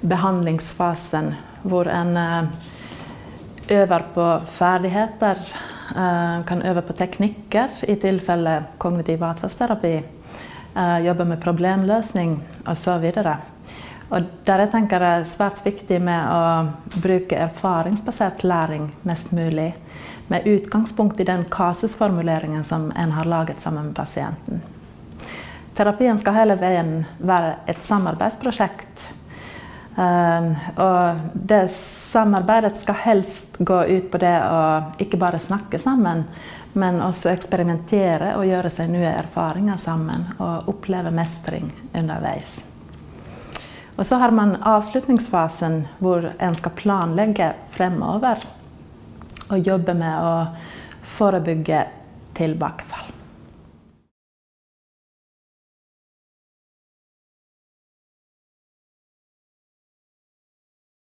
behandlingsfasen, 0.00 1.32
hvor 1.62 1.88
en 1.88 2.16
uh, 2.16 2.70
øver 3.72 4.02
på 4.14 4.26
ferdigheter, 4.46 5.36
eh, 5.96 6.44
kan 6.46 6.62
øve 6.62 6.82
på 6.82 6.92
teknikker 6.92 7.84
i 7.88 7.94
tilfelle 7.94 8.64
kognitiv 8.78 9.22
atferdsterapi. 9.22 10.02
Eh, 10.76 11.06
jobbe 11.06 11.24
med 11.24 11.40
problemløsning 11.40 12.42
osv. 12.66 13.12
Og 14.12 14.26
der 14.44 14.66
jeg 14.66 14.72
tenker 14.74 15.00
det 15.00 15.10
er 15.16 15.30
svært 15.30 15.62
viktig 15.64 15.98
med 16.04 16.26
å 16.28 16.98
bruke 17.00 17.38
erfaringsbasert 17.46 18.44
læring 18.44 18.90
mest 19.08 19.32
mulig. 19.32 19.70
Med 20.28 20.46
utgangspunkt 20.48 21.20
i 21.20 21.28
den 21.28 21.46
kasusformuleringen 21.50 22.64
som 22.64 22.90
en 22.96 23.14
har 23.16 23.28
laget 23.28 23.60
sammen 23.60 23.88
med 23.88 23.96
pasienten. 23.96 24.60
Terapien 25.74 26.18
skal 26.20 26.36
hele 26.36 26.58
veien 26.60 26.92
være 27.18 27.54
et 27.72 27.80
samarbeidsprosjekt. 27.84 29.08
Um, 29.96 30.54
og 30.80 31.24
det 31.34 31.66
Samarbeidet 32.12 32.76
skal 32.80 32.98
helst 33.00 33.56
gå 33.58 33.78
ut 33.88 34.10
på 34.12 34.18
det 34.20 34.34
å 34.44 34.58
ikke 35.00 35.16
bare 35.20 35.40
snakke 35.40 35.78
sammen, 35.80 36.26
men 36.76 37.00
også 37.00 37.30
eksperimentere 37.32 38.34
og 38.36 38.44
gjøre 38.50 38.72
seg 38.74 38.92
nye 38.92 39.14
erfaringer 39.14 39.80
sammen. 39.80 40.26
Og 40.36 40.68
oppleve 40.74 41.14
mestring 41.16 41.72
underveis. 41.96 42.71
Og 44.02 44.06
så 44.06 44.16
har 44.18 44.32
man 44.34 44.56
avslutningsfasen 44.66 45.84
hvor 46.02 46.24
en 46.42 46.56
skal 46.58 46.72
planlegge 46.74 47.52
fremover. 47.70 48.42
Og 49.46 49.62
jobbe 49.62 49.94
med 49.94 50.26
å 50.26 50.32
forebygge 51.14 51.84
tilbakefall. 52.34 53.11